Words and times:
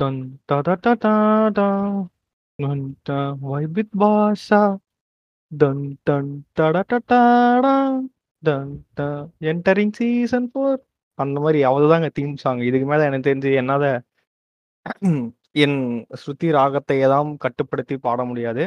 Dun 0.00 0.16
da 0.48 0.62
da 0.62 0.74
da 0.84 0.94
da 1.04 1.14
da. 1.58 1.68
Dun 2.58 2.80
da 3.06 3.18
why 3.34 3.64
with 3.66 3.90
Basha. 4.02 4.62
Dun 5.52 5.78
dun 6.06 6.26
da 6.56 6.66
da 6.76 6.82
da 6.90 6.98
da 7.12 7.20
da. 7.66 7.74
Dun 8.42 8.66
da 8.98 9.06
entering 9.52 9.92
season 10.00 10.44
4. 10.54 10.78
அந்த 11.18 11.38
மாதிரி 11.44 11.60
அவ்வளவுதாங்க 11.68 12.08
theme 12.18 12.36
song. 12.44 12.60
இதுக்கு 12.68 12.86
மேல 12.92 13.06
எனக்கு 13.10 13.28
தெரிஞ்சு 13.30 13.50
என்னால் 13.62 13.88
என் 15.64 15.78
ஸ்ருதி 16.22 16.48
ராகத்தை 16.58 16.96
ஏதாம் 17.06 17.32
கட்டுப்படுத்தி 17.44 17.96
பாட 18.06 18.20
முடியாது. 18.30 18.64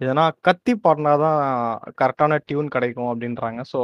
இதனா 0.00 0.24
கத்தி 0.48 0.72
பாடினாதான் 0.84 1.38
தான் 2.22 2.36
டியூன் 2.48 2.68
கிடைக்கும் 2.76 3.10
அப்படின்றாங்க 3.12 3.62
ஸோ 3.72 3.80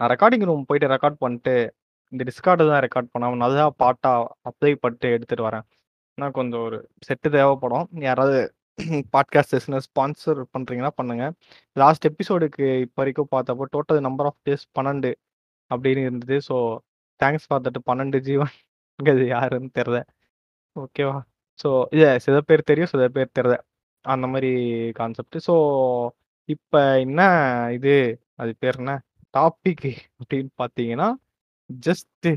நான் 0.00 0.10
ரெக்கார்டிங் 0.14 0.46
ரூம் 0.50 0.66
போயிட்டு 0.70 0.92
ரெக்கார்ட் 0.94 1.20
பண்ணிட்டு, 1.24 1.54
இந்த 2.12 2.22
டிஸ்கார்டு 2.30 2.70
தான் 2.72 2.82
ரெக்கார்ட் 2.86 3.12
பண்ணாமல் 3.14 3.42
நல்லா 3.44 3.66
பாட்டா 3.84 4.12
அப்ளை 4.50 4.72
பண்ணிட்டு 4.84 5.08
எடுத்துட்டு 5.16 5.46
வரேன். 5.48 5.66
ஏன்னா 6.20 6.30
கொஞ்சம் 6.38 6.62
ஒரு 6.68 6.78
செட்டு 7.06 7.28
தேவைப்படும். 7.36 7.86
யாராவது 8.06 8.38
பாட்காஸ்ட் 9.14 9.52
செஷனை 9.54 9.78
ஸ்பான்சர் 9.86 10.40
பண்ணுறீங்கன்னா 10.54 10.90
பண்ணுங்க. 10.98 11.24
லாஸ்ட் 11.82 12.06
எபிசோடுக்கு 12.10 12.66
இப்போ 12.84 12.98
வரைக்கும் 13.02 13.30
பார்த்தப்போ 13.34 13.64
டோட்டல் 13.74 14.00
நம்பர் 14.06 14.28
ஆஃப் 14.30 14.40
டேஸ் 14.48 14.64
12 14.78 15.12
அப்படின்னு 15.70 16.02
இருந்தது. 16.08 16.36
ஸோ 16.48 16.56
தேங்க்ஸ் 17.20 17.46
ஃபார் 17.48 17.62
தட் 17.66 17.80
12 17.90 18.20
ஜீவன்ங்கிறது 18.28 19.24
யாருன்னு 19.34 19.70
தெரியல. 19.78 20.00
ஓகேவா? 20.76 21.16
ஸோ 21.62 21.68
இல்லை 21.94 22.10
சில 22.26 22.36
பேர் 22.48 22.68
தெரியும், 22.70 22.92
சில 22.94 23.08
பேர் 23.16 23.34
தெரியல. 23.38 23.56
அந்த 24.04 24.26
மாதிரி 24.32 24.52
கான்செப்ட். 25.00 25.38
ஸோ 25.48 25.54
இப்போ 26.48 26.80
என்ன 27.06 27.20
இது 27.78 27.94
அது 28.42 28.52
பேர் 28.62 28.80
என்ன? 28.82 28.92
டாபிக் 29.38 29.88
அப்படின்னு 30.20 30.52
பார்த்தீங்கன்னா, 30.62 31.08
ஜஸ்ட் 31.70 32.28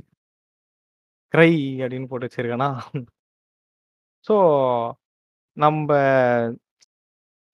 கிரை 1.34 1.52
அப்படின்னு 1.84 2.08
போட்டு 2.10 2.28
வச்சிருக்கேன்னா 2.28 2.70
ஸோ 4.28 4.36
நம்ப 5.58 5.90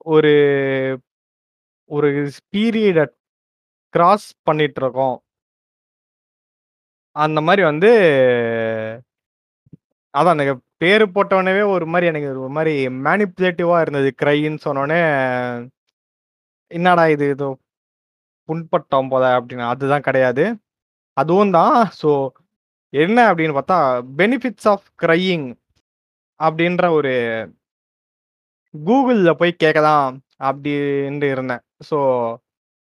ஒரு 0.05 0.33
ஒரு 1.89 2.09
பீரியட 2.53 2.99
கிராஸ் 3.93 4.27
பண்ணிட்டுருக்கோம். 4.47 5.17
அந்த 7.15 7.39
மாரி 7.41 7.61
வந்து 7.63 7.89
அதான் 10.13 10.35
எனக்கு 10.35 10.53
பேரு 10.77 11.05
போட்டோனவே 11.15 11.63
ஒரு 11.69 11.85
மாரி 11.87 12.05
எனக்கு 12.05 12.29
ஒரு 12.35 12.51
மாரி 12.57 12.73
மேனிபுலேட்டிவா 13.07 13.77
இருந்தது. 13.81 14.09
கிரைன்னு 14.21 14.63
சொன்னோனே 14.67 14.99
என்னடா 16.71 17.03
இது 17.07 17.25
ஏதோ 17.29 17.47
புண்பட்டோம் 18.49 19.09
போல 19.09 19.25
அப்படின்னு. 19.39 19.65
அதுதான் 19.73 20.07
கிடையாது. 20.09 20.45
அதுவும் 21.17 21.51
தான். 21.51 21.77
ஸோ 22.01 22.11
என்ன 22.93 23.17
அப்படின்னு 23.31 23.57
பார்த்தா, 23.57 23.79
பெனிஃபிட்ஸ் 24.17 24.69
ஆஃப் 24.73 24.87
கிரையிங் 25.03 25.47
அப்படின்ற 26.39 26.85
ஒரு 26.97 27.13
கூகுளில் 28.73 29.39
போய் 29.39 29.61
கேட்கலாம் 29.63 30.09
அப்படின்ட்டு 30.49 31.27
இருந்தேன். 31.35 31.63
ஸோ 31.89 31.97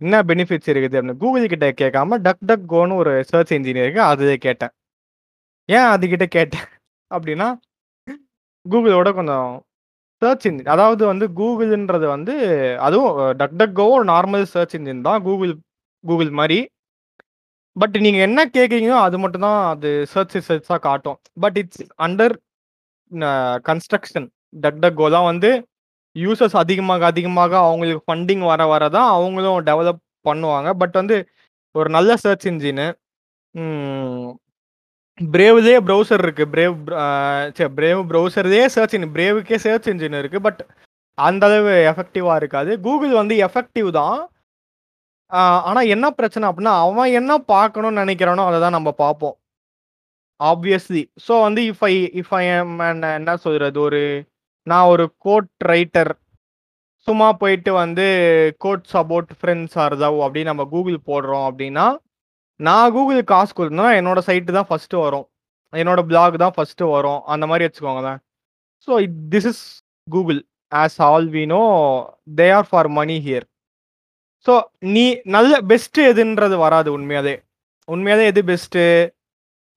என்ன 0.00 0.16
பெனிஃபிட்ஸ் 0.30 0.70
இருக்குது 0.72 0.96
அப்படின்னு 0.98 1.20
கூகுள் 1.22 1.52
கிட்ட 1.52 1.66
கேட்காம 1.82 2.18
டக் 2.26 2.44
டக் 2.50 2.66
கோன்னு 2.74 2.98
ஒரு 3.02 3.12
சர்ச் 3.30 3.52
இன்ஜின் 3.56 3.80
இருக்கு. 3.84 4.02
அதுவே 4.12 4.36
கேட்டேன். 4.46 4.72
ஏன் 5.68 5.88
அதுக்கிட்ட 5.94 6.26
கேட்டேன் 6.36 6.68
அப்படின்னா, 7.10 7.48
கூகுளோட 8.66 9.08
கொஞ்சம் 9.18 9.50
சர்ச் 10.22 10.46
இன்ஜின் 10.50 10.72
அதாவது 10.74 11.02
வந்து 11.12 11.26
கூகுள்ன்றது 11.40 12.06
வந்து 12.16 12.34
அதுவும் 12.86 13.12
டக் 13.40 13.58
டக் 13.60 13.76
கோவும் 13.80 14.08
நார்மல் 14.12 14.46
சர்ச் 14.54 14.76
இன்ஜின் 14.78 15.06
தான். 15.08 15.22
கூகுள் 15.28 15.54
கூகுள் 16.04 16.32
மாதிரி 16.40 16.58
பட் 17.76 17.96
நீங்கள் 18.04 18.26
என்ன 18.28 18.40
கேட்குறீங்களோ 18.56 18.98
அது 19.06 19.16
மட்டும் 19.24 19.44
தான் 19.46 19.60
அது 19.72 19.90
சர்ச் 20.12 20.34
ரிசல்ட்ஸா 20.38 20.76
காட்டும். 20.86 21.18
But 21.44 21.58
it's 21.62 21.84
under 22.06 22.34
construction. 23.68 24.28
Duck 24.64 24.80
Duck 24.84 25.02
வந்து 25.30 25.50
யூசர்ஸ் 26.16 26.56
அதிகமாக 26.62 27.02
அதிகமாக 27.12 27.52
அவங்களுக்கு 27.66 28.02
ஃபண்டிங் 28.08 28.44
வர 28.52 28.62
வர 28.72 28.84
தான் 28.96 29.10
அவங்களும் 29.16 29.58
டெவலப் 29.68 30.02
பண்ணுவாங்க. 30.28 30.68
பட் 30.82 30.96
வந்து 31.00 31.16
ஒரு 31.74 31.88
நல்ல 31.96 32.10
சர்ச் 32.24 32.46
இன்ஜினு 32.50 32.86
பிரேவ்லேயே 35.34 35.78
ப்ரௌசர் 35.86 36.22
இருக்கு. 36.26 36.44
பிரேவ் 36.54 36.74
சரி 37.58 37.70
பிரேவ் 37.78 38.02
ப்ரௌசர்லேயே 38.10 38.66
சர்ச் 38.74 38.94
இன்ஜின் 38.96 39.14
பிரேவுக்கே 39.16 39.56
சர்ச் 39.66 39.88
இன்ஜின் 39.92 40.18
இருக்கு. 40.20 40.40
பட் 40.46 40.60
அந்த 41.18 41.44
அளவு 41.48 41.72
இருக்காது. 42.40 42.72
கூகுள் 42.86 43.14
வந்து 43.20 43.36
எஃபெக்டிவ் 43.46 43.88
தான். 44.00 44.18
ஆனால் 45.68 45.90
என்ன 45.94 46.06
பிரச்சனை 46.18 46.44
அப்படின்னா, 46.50 46.74
அவன் 46.86 47.14
என்ன 47.20 47.32
பார்க்கணும்னு 47.52 48.00
நினைக்கிறானோ 48.02 48.44
அதை 48.50 48.58
தான் 48.64 48.76
நம்ம 48.78 48.90
பார்ப்போம். 49.02 49.36
ஆப்வியஸ்லி. 50.40 51.02
ஸோ 51.26 51.34
வந்து 51.46 51.60
if 51.70 51.84
I 51.90 51.94
if 52.20 52.34
I 52.40 52.42
am 52.56 52.74
என்ன 53.18 53.36
சொல்கிறது 53.44 53.78
ஒரு 53.86 54.02
நான் 54.66 54.90
ஒரு 54.92 55.04
கோட் 55.26 55.50
ரைட்டர். 55.72 56.12
சும்மா 57.08 57.28
போயிட்டு 57.40 57.70
வந்து 57.82 58.06
quotes 58.64 58.96
about 59.02 59.30
friends 59.38 59.76
are 59.84 59.94
thou 60.02 60.18
அப்படின்னு 60.24 60.50
நம்ம 60.52 60.64
கூகுள் 60.72 60.98
போடுறோம் 61.10 61.46
அப்படின்னா, 61.48 61.86
நான் 62.60 62.92
கூகுள் 62.96 63.20
காசு 63.32 63.52
கொடுத்தா 63.58 63.86
என்னோட 63.98 64.20
சைட்டு 64.28 64.56
தான் 64.56 64.68
ஃபர்ஸ்ட்டு 64.70 65.02
வரும். 65.04 65.26
என்னோட 65.72 66.00
பிளாக் 66.10 66.36
தான் 66.44 66.54
ஃபர்ஸ்ட்டு 66.56 66.90
வரும். 66.96 67.20
அந்த 67.32 67.44
மாதிரி 67.50 67.66
வச்சுக்கோங்களேன். 67.66 68.18
So 68.88 68.92
it 69.06 69.18
this 69.34 69.48
is 69.52 69.62
Google. 70.08 70.40
As 70.72 70.98
all 71.08 71.28
we 71.36 71.44
know 71.54 71.62
they 72.40 72.48
are 72.58 72.68
for 72.70 72.88
money 72.98 73.16
here. 73.26 73.46
So 74.46 74.54
நீ 74.94 75.04
நல்ல 75.36 75.54
பெஸ்ட்டு 75.70 76.08
எதுன்றது 76.12 76.56
வராது 76.66 76.88
உண்மையாதே 76.96 77.36
உண்மையாதே 77.88 78.24
எது 78.32 78.42
பெஸ்ட்டு 78.50 78.82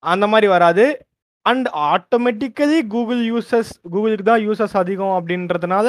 அந்த 0.03 0.25
மாதிரி 0.31 0.47
வராது. 0.55 0.85
அண்ட் 1.45 1.67
ஆட்டோமேட்டிக்கலி 1.91 2.79
கூகுள் 2.93 3.21
யூசர்ஸ் 3.31 3.73
கூகுளுக்கு 3.93 4.25
தான் 4.29 4.43
யூசர்ஸ் 4.47 4.75
அதிகம் 4.81 5.15
அப்படின்றதுனால, 5.17 5.87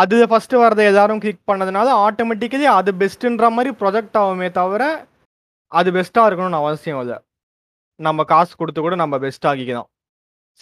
அது 0.00 0.14
ஃபஸ்ட்டு 0.14 0.30
ஃபர்ஸ்ட்டு 0.30 0.62
வரத 0.62 0.82
எல்லாரும் 0.90 1.20
கிளிக் 1.24 1.48
பண்ணதுனால 1.50 1.88
ஆட்டோமேட்டிக்கலி 2.06 2.66
அது 2.78 2.92
பெஸ்ட்டுன்ற 3.02 3.50
மாதிரி 3.56 3.72
ப்ரொஜெக்ட் 3.80 4.18
ஆகுமே 4.22 4.48
தவிர, 4.60 4.82
அது 5.72 5.88
பெஸ்ட்டாக 5.96 6.28
இருக்கணும்னு 6.28 6.60
அவசியம் 6.62 7.00
இல்லை 7.02 7.18
நம்ம 8.00 8.24
காசு 8.32 8.52
கொடுத்து 8.60 8.80
கூட 8.84 8.96
நம்ம 9.02 9.18
பெஸ்ட் 9.24 9.46
ஆகிக்கலாம் 9.50 9.88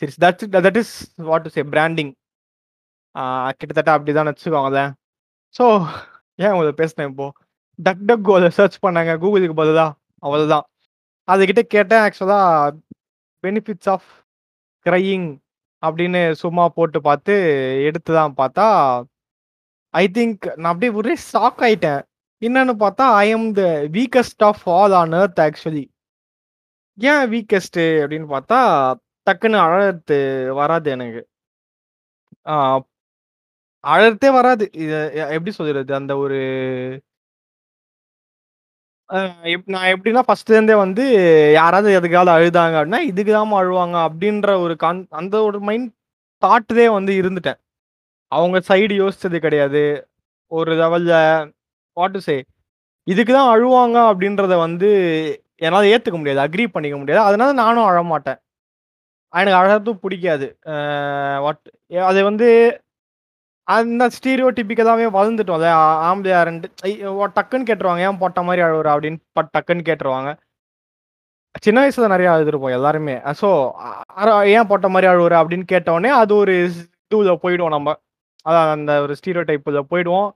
சரி 0.02 0.12
that's 0.24 0.50
that 0.66 0.80
is 0.82 0.94
what 1.28 1.44
to 1.46 1.52
say 1.56 1.62
branding. 1.74 2.12
கிட்டத்தட்ட 3.58 3.90
அப்படி 3.96 4.12
தான் 4.18 4.28
வச்சுக்கோங்களேன். 4.30 4.92
ஸோ 5.56 5.64
ஏன் 6.44 6.52
உங்களை 6.54 6.72
பேசினேன் 6.80 7.08
இப்போது 7.10 7.34
டக் 7.78 8.04
டக் 8.08 8.26
கோல 8.28 8.50
சர்ச் 8.58 8.76
பண்ணாங்க 8.84 9.14
கூகுளுக்கு 9.22 9.56
பதிலாக 9.62 9.96
அவ்வளோதான் 10.26 10.66
அதுகிட்ட 11.32 11.62
கேட்டேன் 11.74 12.02
ஆக்சுவலா 12.06 12.40
பெனிஃபிட்ஸ் 13.44 13.90
ஆஃப் 13.94 14.08
கிரையிங் 14.86 15.28
அப்படின்னு 15.82 16.20
சும்மா 16.42 16.64
போட்டு 16.76 16.98
பார்த்து 17.08 17.34
எடுத்து 17.88 18.10
தான் 18.18 18.34
பார்த்தா, 18.40 18.66
ஐ 19.94 20.04
திங்க் 20.16 20.46
நான் 20.60 20.70
அப்படியே 20.72 20.92
ஒரே 21.00 21.14
ஷாக் 21.30 21.60
ஆயிட்டேன். 21.66 22.02
என்னன்னு 22.42 22.74
பார்த்தா, 22.82 23.04
I 23.22 23.26
am 23.36 23.48
the 23.58 23.62
weakest 23.96 24.44
of 24.48 24.62
all 24.78 24.94
on 25.00 25.16
earth 25.20 25.40
actually. 25.46 25.84
ஏன் 26.98 27.24
வீக்கஸ்ட்டு 27.34 27.84
அப்படின்னு 28.02 28.28
பார்த்தா, 28.34 28.60
டக்குன்னு 29.26 29.58
அழகு 29.66 30.18
வராது 30.60 30.88
எனக்கு. 30.96 31.22
அழகத்தே 33.84 34.30
வராது. 34.38 34.64
இது 34.82 34.96
எப்படி 35.34 35.52
சொல்கிறது 35.58 35.92
அந்த 36.00 36.12
ஒரு 36.24 36.38
நான் 39.10 39.88
எப்படின்னா 39.92 40.22
ஃபர்ஸ்ட்லேருந்தே 40.26 40.74
வந்து 40.82 41.04
யாராவது 41.58 41.88
எதுக்காவது 41.98 42.32
அழுதாங்க 42.36 42.74
அப்படின்னா, 42.80 43.00
இதுக்கு 43.10 43.32
தான் 43.32 43.54
அழுவாங்க 43.60 43.96
அப்படின்ற 44.08 44.50
ஒரு 44.64 44.74
கான் 44.84 45.00
அந்த 45.20 45.34
ஒரு 45.48 45.58
மைண்ட் 45.68 45.88
தாட்டுதே 46.42 46.86
வந்து 46.96 47.12
இருந்துட்டேன். 47.20 47.58
அவங்க 48.32 48.58
சைடு 48.70 48.94
யோசிச்சது 49.02 49.38
கிடையாது. 49.46 49.82
ஒரு 50.52 50.72
லெவலில் 50.82 51.16
வாட் 51.96 52.14
டு 52.16 52.22
சே 52.28 52.36
இதுக்கு 53.06 53.32
தான் 53.34 53.52
அழுவாங்க 53.54 53.98
அப்படின்றத 54.10 54.54
வந்து 54.66 54.90
என்னால் 55.66 55.90
ஏற்றுக்க 55.94 56.18
முடியாது. 56.20 56.42
அக்ரி 56.46 56.64
பண்ணிக்க 56.74 56.96
முடியாது. 57.00 57.22
அதனால 57.28 57.50
நானும் 57.62 57.88
அழமாட்டேன். 57.90 58.40
எனக்கு 59.32 59.58
அழகத்தும் 59.60 60.02
பிடிக்காது 60.04 60.46
வாட் 61.46 61.66
அது 62.10 62.20
வந்து 62.28 62.48
அந்த 63.70 64.02
ஸ்டீரியோடிபிக்கலாவே 64.16 65.06
வளர்ந்துட்டோம்ல. 65.14 65.68
ஆம்பளையா 65.70 65.80
ஆம்பளையாருன்ட்டு 66.08 66.68
டக்குன்னு 67.36 67.68
கேட்டுருவாங்க. 67.70 68.04
"ஏன் 68.08 68.18
போட்ட 68.18 68.42
மாதிரி 68.42 68.62
அழுவுற?" 68.66 68.88
அப்படின்னு 68.94 69.20
பட் 69.32 69.52
டக்குன்னு 69.56 69.88
கேட்டுருவாங்க. 69.88 70.30
சின்ன 71.62 71.78
வயசுல 71.82 72.08
நிறைய 72.08 72.28
அழுதுருப்போம் 72.32 72.76
எல்லாருமே. 72.76 73.14
ஸோ 73.40 73.48
"ஏன் 74.52 74.68
போட்ட 74.68 74.88
மாதிரி 74.88 75.08
அழுவுற?" 75.12 75.34
அப்படின்னு 75.42 75.66
கேட்டோடனே 75.72 76.10
அது 76.20 76.32
ஒரு 76.36 76.54
இதுல 77.10 77.32
போயிடுவோம் 77.42 77.74
நம்ம. 77.76 77.90
அதான் 78.46 78.70
அந்த 78.72 78.92
ஒரு 79.02 79.14
ஸ்டீரியோடைப்ல 79.18 79.80
போயிடுவோம். 79.90 80.28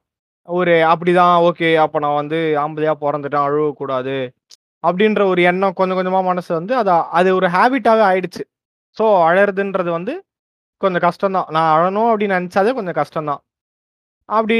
ஒரு 0.48 0.72
அப்படிதான் 0.88 1.34
ஓகே. 1.44 1.70
அப்போ 1.76 1.98
நான் 1.98 2.20
வந்து 2.20 2.38
ஆம்பளையா 2.62 2.94
பிறந்துட்டேன் 3.00 3.46
அழுவக்கூடாது. 3.46 4.16
அப்படின்ற 4.84 5.22
ஒரு 5.26 5.42
எண்ணம் 5.44 5.75
கொஞ்சம் 5.75 5.98
கொஞ்சமா 5.98 6.22
மனசு 6.25 6.50
வந்து 6.54 6.75
அது 6.76 6.90
அது 7.12 7.30
ஒரு 7.37 7.48
ஹேபிட்டாவே 7.48 8.04
ஆயிடுச்சு. 8.10 8.42
ஸோ 8.96 9.04
அழறதுன்றது 9.28 9.90
வந்து 9.90 10.14
கொஞ்சம் 10.81 11.05
கஷ்டம் 11.06 11.37
தான். 11.38 11.49
நான் 11.56 11.71
அழணும் 11.76 12.11
அப்படின்னு 12.11 12.38
நினச்சாதே 12.38 12.73
கொஞ்சம் 12.79 12.99
கஷ்டம் 13.00 13.31
தான். 13.31 13.41
அப்படி 14.29 14.59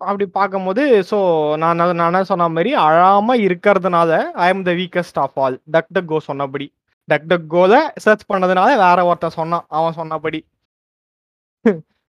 அப்படி 0.00 0.26
பார்க்கும்போது 0.38 0.82
ஸோ 1.10 1.18
நான் 1.62 1.80
நான் 2.02 2.28
சொன்ன 2.32 2.48
மாதிரி 2.56 2.70
அழாமல் 2.86 3.42
இருக்கிறதுனால, 3.46 4.10
I 4.44 4.46
am 4.52 4.64
the 4.68 4.72
weakest 4.80 5.18
of 5.24 5.38
all. 5.44 5.56
Duck 5.74 5.90
Duck 5.96 6.10
Go 6.12 6.18
சொன்னபடி. 6.30 6.66
டக் 7.08 7.28
டக் 7.32 7.46
கோல 7.54 7.74
சர்ச் 8.04 8.24
பண்ணதுனால 8.32 8.70
வேற 8.84 8.98
ஒருத்தன் 9.10 9.38
சொன்னான் 9.40 9.66
அவன் 9.78 9.98
சொன்னபடி 10.00 10.40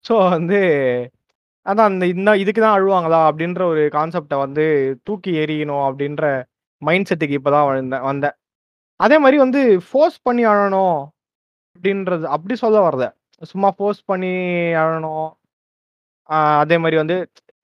ஸோ 0.04 0.14
வந்து 0.34 0.58
அதான் 1.66 1.90
அந்த 1.92 2.04
இந்த 2.14 2.30
இதுக்கு 2.42 2.60
தான் 2.64 2.76
அழுவாங்களா 2.78 3.20
அப்படின்ற 3.30 3.62
ஒரு 3.72 3.82
கான்செப்டை 3.96 4.36
வந்து 4.44 4.64
தூக்கி 5.08 5.32
எறியணும் 5.42 5.84
அப்படின்ற 5.88 6.24
மைண்ட் 6.82 7.08
செட்டுக்கு 7.10 7.38
இப்போ 7.38 7.50
தான் 7.56 7.66
வந்தேன் 7.70 8.04
வந்தேன் 8.10 8.36
அதே 9.00 9.16
மாதிரி 9.24 9.38
வந்து 9.44 9.60
ஃபோர்ஸ் 9.88 10.18
பண்ணி 10.26 10.44
அழணும் 10.52 10.98
அப்படின்றது 11.78 12.24
அப்படி 12.34 12.54
சொல்ல 12.62 12.78
வரல. 12.86 13.04
சும்மா 13.50 13.68
ஃபோர்ஸ் 13.76 14.00
பண்ணி 14.10 14.30
அழணும். 14.82 15.28
அதே 16.62 16.76
மாதிரி 16.82 16.96
வந்து 17.02 17.16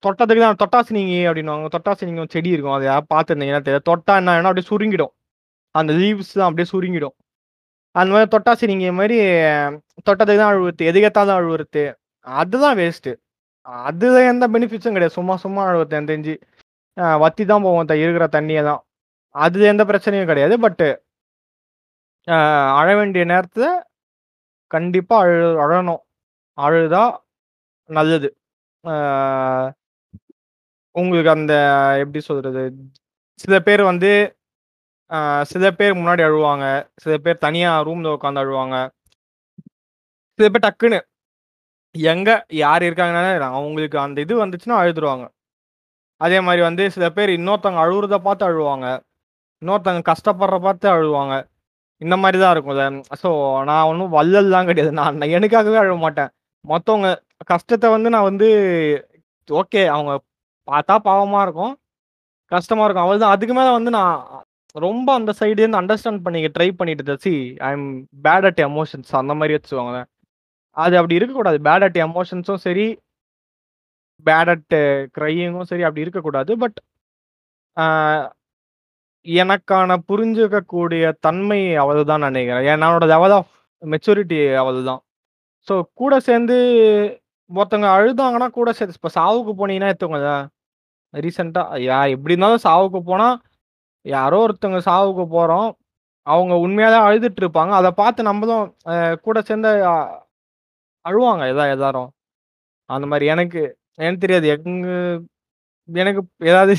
தொட்டதுக்கு 0.05 0.43
தான் 0.45 0.59
தொட்டாசினிங்கி 0.63 1.19
அப்படின்னுவாங்க. 1.29 1.69
தொட்டாசினிங்க 1.75 2.25
செடி 2.35 2.51
இருக்கும். 2.55 2.77
அதை 2.77 2.85
யாராவது 2.89 3.09
பார்த்துருந்தீங்கன்னா 3.15 3.63
தெரியாது 3.67 3.87
தொட்டா 3.91 4.15
என்ன 4.21 4.33
ஆகும்னா 4.33 4.51
அப்படியே 4.53 4.69
சுருங்கிடும். 4.73 5.13
அந்த 5.81 5.93
லீவ்ஸ் 6.01 6.33
தான் 6.39 6.49
அப்படியே 6.49 6.69
சுருங்கிடும். 6.73 7.15
அந்த 8.01 8.11
மாதிரி 8.15 8.31
தொட்டாசினிங்க 8.35 8.87
மாதிரி 9.01 9.17
தொட்டத்துக்கு 10.07 10.09
தொட்டதுக்கு 10.09 10.41
தான் 10.43 10.53
அழுவுறது 10.53 10.79
தான் 11.31 11.39
அழுவுறுத்து 11.41 11.85
அதுதான் 12.27 12.77
வேஸ்ட்டு 12.81 13.13
அதுல 13.89 14.23
எந்த 14.33 14.45
பெனிஃபிட்ஸும் 14.55 14.97
கிடையாது. 14.97 15.17
சும்மா 15.19 15.35
சும்மா 15.45 15.63
அழுவுறது 15.69 15.97
எனக்கு 15.99 16.13
தெரிஞ்சு. 16.13 16.35
வத்தி 17.25 17.45
தான் 17.53 17.65
போவோம் 17.67 17.91
இருக்கிற 18.07 18.27
தண்ணியை 18.37 18.63
தான் 18.71 18.83
அது 19.45 19.67
எந்த 19.73 19.83
பிரச்சனையும் 19.91 20.31
கிடையாது. 20.33 20.57
பட்டு 20.65 20.89
அழ 22.81 22.89
வேண்டிய 22.99 23.23
நேரத்தில் 23.33 23.71
கண்டிப்பா 24.75 25.17
அழு 25.25 25.35
அழணும். 25.65 26.03
அழுதா 26.59 27.05
நல்லது. 27.91 28.29
உங்களுக்கு 30.95 31.31
அந்த 31.37 31.55
எப்படி 32.03 32.21
சொல்றது 32.31 32.63
சில 33.43 33.55
பேர் 33.67 33.83
வந்து 33.91 34.11
சில 35.53 35.65
பேர் 35.79 35.99
முன்னாடி 36.01 36.23
அழுவாங்க. 36.29 36.67
சில 37.03 37.15
பேர் 37.25 37.43
தனியா 37.47 37.71
ரூம்ல 37.89 38.15
உட்காந்து 38.17 38.43
அழுவாங்க. 38.45 38.77
சில 40.39 40.47
பேர் 40.53 40.65
டக்குன்னு 40.67 40.99
எங்க 41.95 42.31
யார் 42.63 42.83
இருக்காங்கன்னா 42.89 43.23
அவங்களுக்கு 43.59 43.99
அந்த 44.05 44.19
இது 44.27 44.35
வந்துச்சுன்னா 44.43 44.79
அழுதுருவாங்க. 44.83 45.27
அதே 46.21 46.39
மாதிரி 46.47 46.63
வந்து 46.69 46.85
சில 46.97 47.07
பேர் 47.17 47.31
இன்னொருத்தவங்க 47.39 47.83
அழுகுறத 47.85 48.17
பார்த்து 48.27 48.45
அழுவாங்க. 48.51 48.87
இன்னொருத்தவங்க 49.63 50.05
கஷ்டப்படுற 50.13 50.59
பார்த்து 50.67 50.89
அழுவாங்க. 50.97 51.35
இந்த 52.05 52.15
மாதிரி 52.23 52.39
தான் 52.43 52.53
இருக்கும்ல 52.55 52.85
ஸோ 53.23 53.31
நான் 53.71 53.89
ஒன்றும் 53.91 54.15
வள்ளல்லாம் 54.19 54.69
கிடையாது. 54.71 54.93
நான் 55.01 55.33
எனக்காகவே 55.37 55.79
அழுவ 55.83 55.97
மாட்டேன். 56.07 56.31
மற்றவங்க 56.65 57.09
கஷ்டத்தை 57.53 57.89
வந்து 57.97 58.09
நான் 58.15 58.29
வந்து 58.31 58.49
ஓகே 59.49 59.83
அவங்க 59.97 60.13
பார்த்தா 60.69 60.95
பாவமாக 61.09 61.45
இருக்கும். 61.47 61.75
கஷ்டமாக 62.53 62.87
இருக்கும். 62.87 63.07
அவள் 63.07 63.23
தான் 63.25 63.35
அதுக்கு 63.37 63.55
மேலே 63.59 63.71
வந்து 63.79 63.91
நான் 63.99 64.19
ரொம்ப 64.77 65.09
அந்த 65.19 65.31
சைடுலேருந்து 65.41 65.81
அண்டர்ஸ்டாண்ட் 65.81 66.25
பண்ணிக்க 66.27 66.49
ட்ரை 66.57 66.69
பண்ணிட்டு 66.81 67.15
see 67.25 67.33
I 67.69 67.71
am 67.77 67.89
bad 68.27 68.47
at 68.51 68.63
emotions 68.69 69.13
அந்த 69.23 69.35
மாதிரி 69.41 69.57
வச்சுவாங்க 69.59 69.99
அது 70.77 70.95
அப்படி 71.01 71.19
இருக்கக்கூடாது. 71.19 71.59
பேட் 71.69 71.85
அட் 71.89 71.99
எமோஷன்ஸும் 72.07 72.63
சரி 72.67 72.87
பேட் 74.27 74.51
அட் 74.55 74.75
க்ரையிங்கும் 75.17 75.69
சரி 75.73 75.85
அப்படி 75.89 76.05
இருக்கக்கூடாது. 76.07 76.53
பட் 76.63 76.79
எனக்கான 79.27 79.97
புரிஞ்சுக்கக்கூடிய 80.09 81.05
தன்மை 81.27 81.61
அவள் 81.83 82.01
தான் 82.11 82.25
நினைக்கிறேன். 82.29 82.67
என்னோட 82.75 83.07
லெவல் 83.15 83.35
ஆஃப் 83.39 83.53
மெச்சூரிட்டி 83.83 84.39
அவள் 84.63 84.81
தான் 84.91 85.01
ஸோ 85.69 85.75
கூட 86.01 86.15
சேர்ந்து 86.29 86.57
ஒருத்தவங்க 87.51 87.89
அழுதாங்கன்னா 87.97 88.49
கூட 88.59 88.69
சேர்த்து 88.79 88.99
இப்போ 88.99 89.11
சாவுக்கு 89.19 89.53
போனீங்கன்னா 89.61 89.91
எடுத்துக்கோங்க. 89.93 90.33
ரீசெண்டாக 91.15 91.79
யா 91.89 91.99
எப்படி 92.15 92.35
இருந்தாலும் 92.35 92.65
சாவுக்கு 92.69 93.01
போனால் 93.11 93.37
யாரோ 94.07 94.39
ஒருத்தவங்க 94.47 94.81
சாவுக்கு 94.91 95.25
போகிறோம் 95.37 95.69
அவங்க 96.27 96.55
உண்மையாக 96.67 96.93
தான் 96.95 97.07
அழுதுட்டு 97.09 97.41
இருப்பாங்க. 97.45 97.73
அதை 97.81 97.91
பார்த்து 98.03 98.29
நம்மளும் 98.31 98.67
கூட 99.27 99.39
சேர்ந்து 99.49 99.71
அழுவாங்க. 101.05 101.45
எதா 101.55 101.67
எதாரும் 101.77 102.11
அந்த 102.91 103.07
மாதிரி 103.13 103.27
எனக்கு 103.35 103.63
எனக்கு 104.01 104.23
தெரியாது. 104.25 104.47
எங்க 104.57 104.89
எனக்கு 105.89 106.23
ஏதாவது 106.51 106.75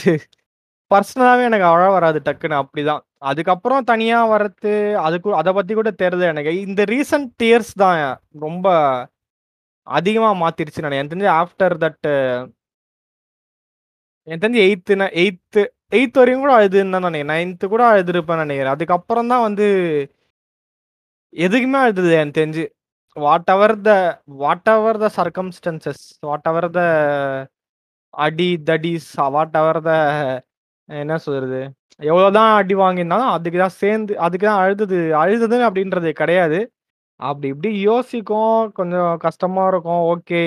பர்சனலாகவே 0.92 1.44
எனக்கு 1.50 1.68
அழ 1.74 1.84
வராது 1.96 2.20
டக்குன்னு 2.28 2.58
அப்படிதான். 2.62 3.02
அதுக்கப்புறம் 3.30 3.88
தனியாக 3.92 4.32
வர்றது 4.34 4.72
அதுக்கு 5.06 5.30
அதை 5.42 5.52
பற்றி 5.58 5.74
கூட 5.80 5.90
தெரியல 6.04 6.28
எனக்கு. 6.34 6.52
இந்த 6.68 6.82
ரீசன்ட் 6.94 7.44
இயர்ஸ் 7.48 7.74
தான் 7.84 8.00
ரொம்ப 8.46 8.68
அதிகமாக 9.88 10.36
மாத்திருச்சு 10.44 10.84
நான். 10.86 10.98
எனக்கு 11.00 11.14
தெரிஞ்சு 11.16 11.32
ஆஃப்டர் 11.42 11.76
தட் 11.86 12.08
எனக்கு 14.28 14.44
தெரிஞ்சு 14.46 14.62
எயித்து 14.68 14.94
எயித்து 15.24 15.64
எயித் 15.98 16.18
வரையும் 16.20 16.44
கூட 16.44 16.54
அழுதுன்னு 16.60 16.96
தான் 16.96 17.06
நினைக்கிறேன். 17.08 17.32
நைன்த்து 17.34 17.66
கூட 17.74 17.84
அழுதுருப்பேன் 17.92 18.42
நினைக்கிறேன். 18.44 18.76
அதுக்கப்புறம் 18.76 19.30
தான் 19.34 19.44
வந்து 19.48 19.66
எதுக்குமே 21.46 21.80
அழுதுது 21.86 22.14
எனக்கு 22.22 22.40
தெரிஞ்சு. 22.42 22.66
Whatever 23.54 23.76
the 23.88 23.92
whatever 24.74 24.98
the 25.04 25.08
circumstances 25.20 26.04
whatever 26.52 26.70
the 26.78 26.82
அடி 28.14 28.50
தடிஸ் 28.70 29.10
வாட் 29.36 29.58
எவர் 29.62 29.80
த 29.90 29.92
என்ன 30.90 31.14
சொல்றது? 31.26 31.60
எவ்வளோதான் 32.10 32.52
அடி 32.60 32.76
வாங்கியிருந்தாலும் 32.82 33.32
அதுக்கு 33.36 33.58
தான் 33.60 33.78
சேர்ந்து 33.82 34.14
அதுக்கு 34.26 34.46
தான் 34.48 34.62
அழுதுது 34.64 34.98
அழுதுது 35.22 35.58
அப்படின்றது 35.68 36.10
கிடையாது. 36.22 36.60
அப்படி 37.20 37.48
இப்படி 37.54 37.70
யோசிக்கும். 37.90 38.58
கொஞ்சம் 38.80 39.12
கஷ்டமா 39.26 39.64
இருக்கும். 39.74 40.02
ஓகே. 40.14 40.42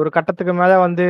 ஒரு 0.00 0.10
கட்டத்துக்கு 0.16 0.54
மேல 0.60 0.72
வந்து 0.86 1.04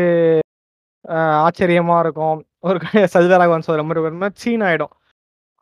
ஆச்சரியமாக 1.04 1.44
ஆச்சரியமா 1.46 1.96
இருக்கும். 2.04 2.38
ஒரு 2.68 2.78
செல்வராகவன் 3.14 3.66
சொல்ற 3.68 3.82
மாதிரி 3.88 4.04
ஒரு 4.06 4.16
மாதிரி 4.22 4.42
சீன் 4.44 4.64
ஆயிடும். 4.68 4.94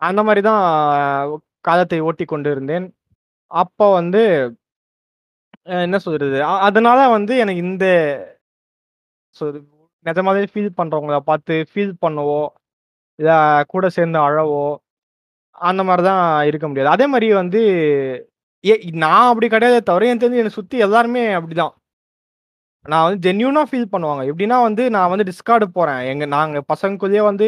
அந்த 0.02 0.20
மாதிரி 0.28 0.42
தான் 0.50 0.62
காலத்தை 1.68 1.98
ஓட்டி 2.08 2.24
கொண்டு 2.26 2.48
இருந்தேன் 2.54 2.86
அப்போ 3.50 3.86
வந்து 4.00 4.22
என்ன 5.86 5.98
சொல்றது? 6.06 6.38
அதனால 6.68 7.00
வந்து 7.16 7.34
எனக்கு 7.44 7.62
இந்த 7.68 7.86
நிஜமாவே 10.06 10.42
ஃபீல் 10.52 10.76
பண்றவங்கள 10.80 11.18
பார்த்து 11.30 11.54
ஃபீல் 11.70 11.94
பண்ணவோ 12.04 12.42
இல்லை 13.18 13.36
கூட 13.72 13.86
சேர்ந்து 13.96 14.18
அழவோ 14.26 14.64
அந்த 15.68 15.80
மாதிரி 15.88 16.02
தான் 16.10 16.22
இருக்க 16.50 16.66
முடியாது. 16.68 16.90
அதே 16.94 17.06
மாதிரி 17.12 17.26
வந்து 17.40 17.60
ஏ 18.64 18.74
நான் 19.04 19.28
அப்படி 19.30 19.46
கிடையாது 19.54 19.78
தவிர 19.90 20.08
என் 20.10 20.22
தெரிஞ்சு 20.22 20.40
என்னை 20.42 20.52
சுற்றி 20.58 20.76
எல்லாருமே 20.86 21.22
அப்படிதான். 21.38 21.74
நான் 22.92 23.04
வந்து 23.06 23.20
ஜென்யூனாக 23.26 23.68
ஃபீல் 23.70 23.92
பண்ணுவாங்க. 23.94 24.22
எப்படின்னா 24.30 24.56
வந்து 24.68 24.82
நான் 24.96 25.10
வந்து 25.12 25.26
டிஸ்கார்டு 25.30 25.66
போகிறேன் 25.76 26.00
எங்கள் 26.12 26.32
நாங்கள் 26.36 26.66
பசங்களுக்குள்ளேயே 26.72 27.22
வந்து 27.30 27.46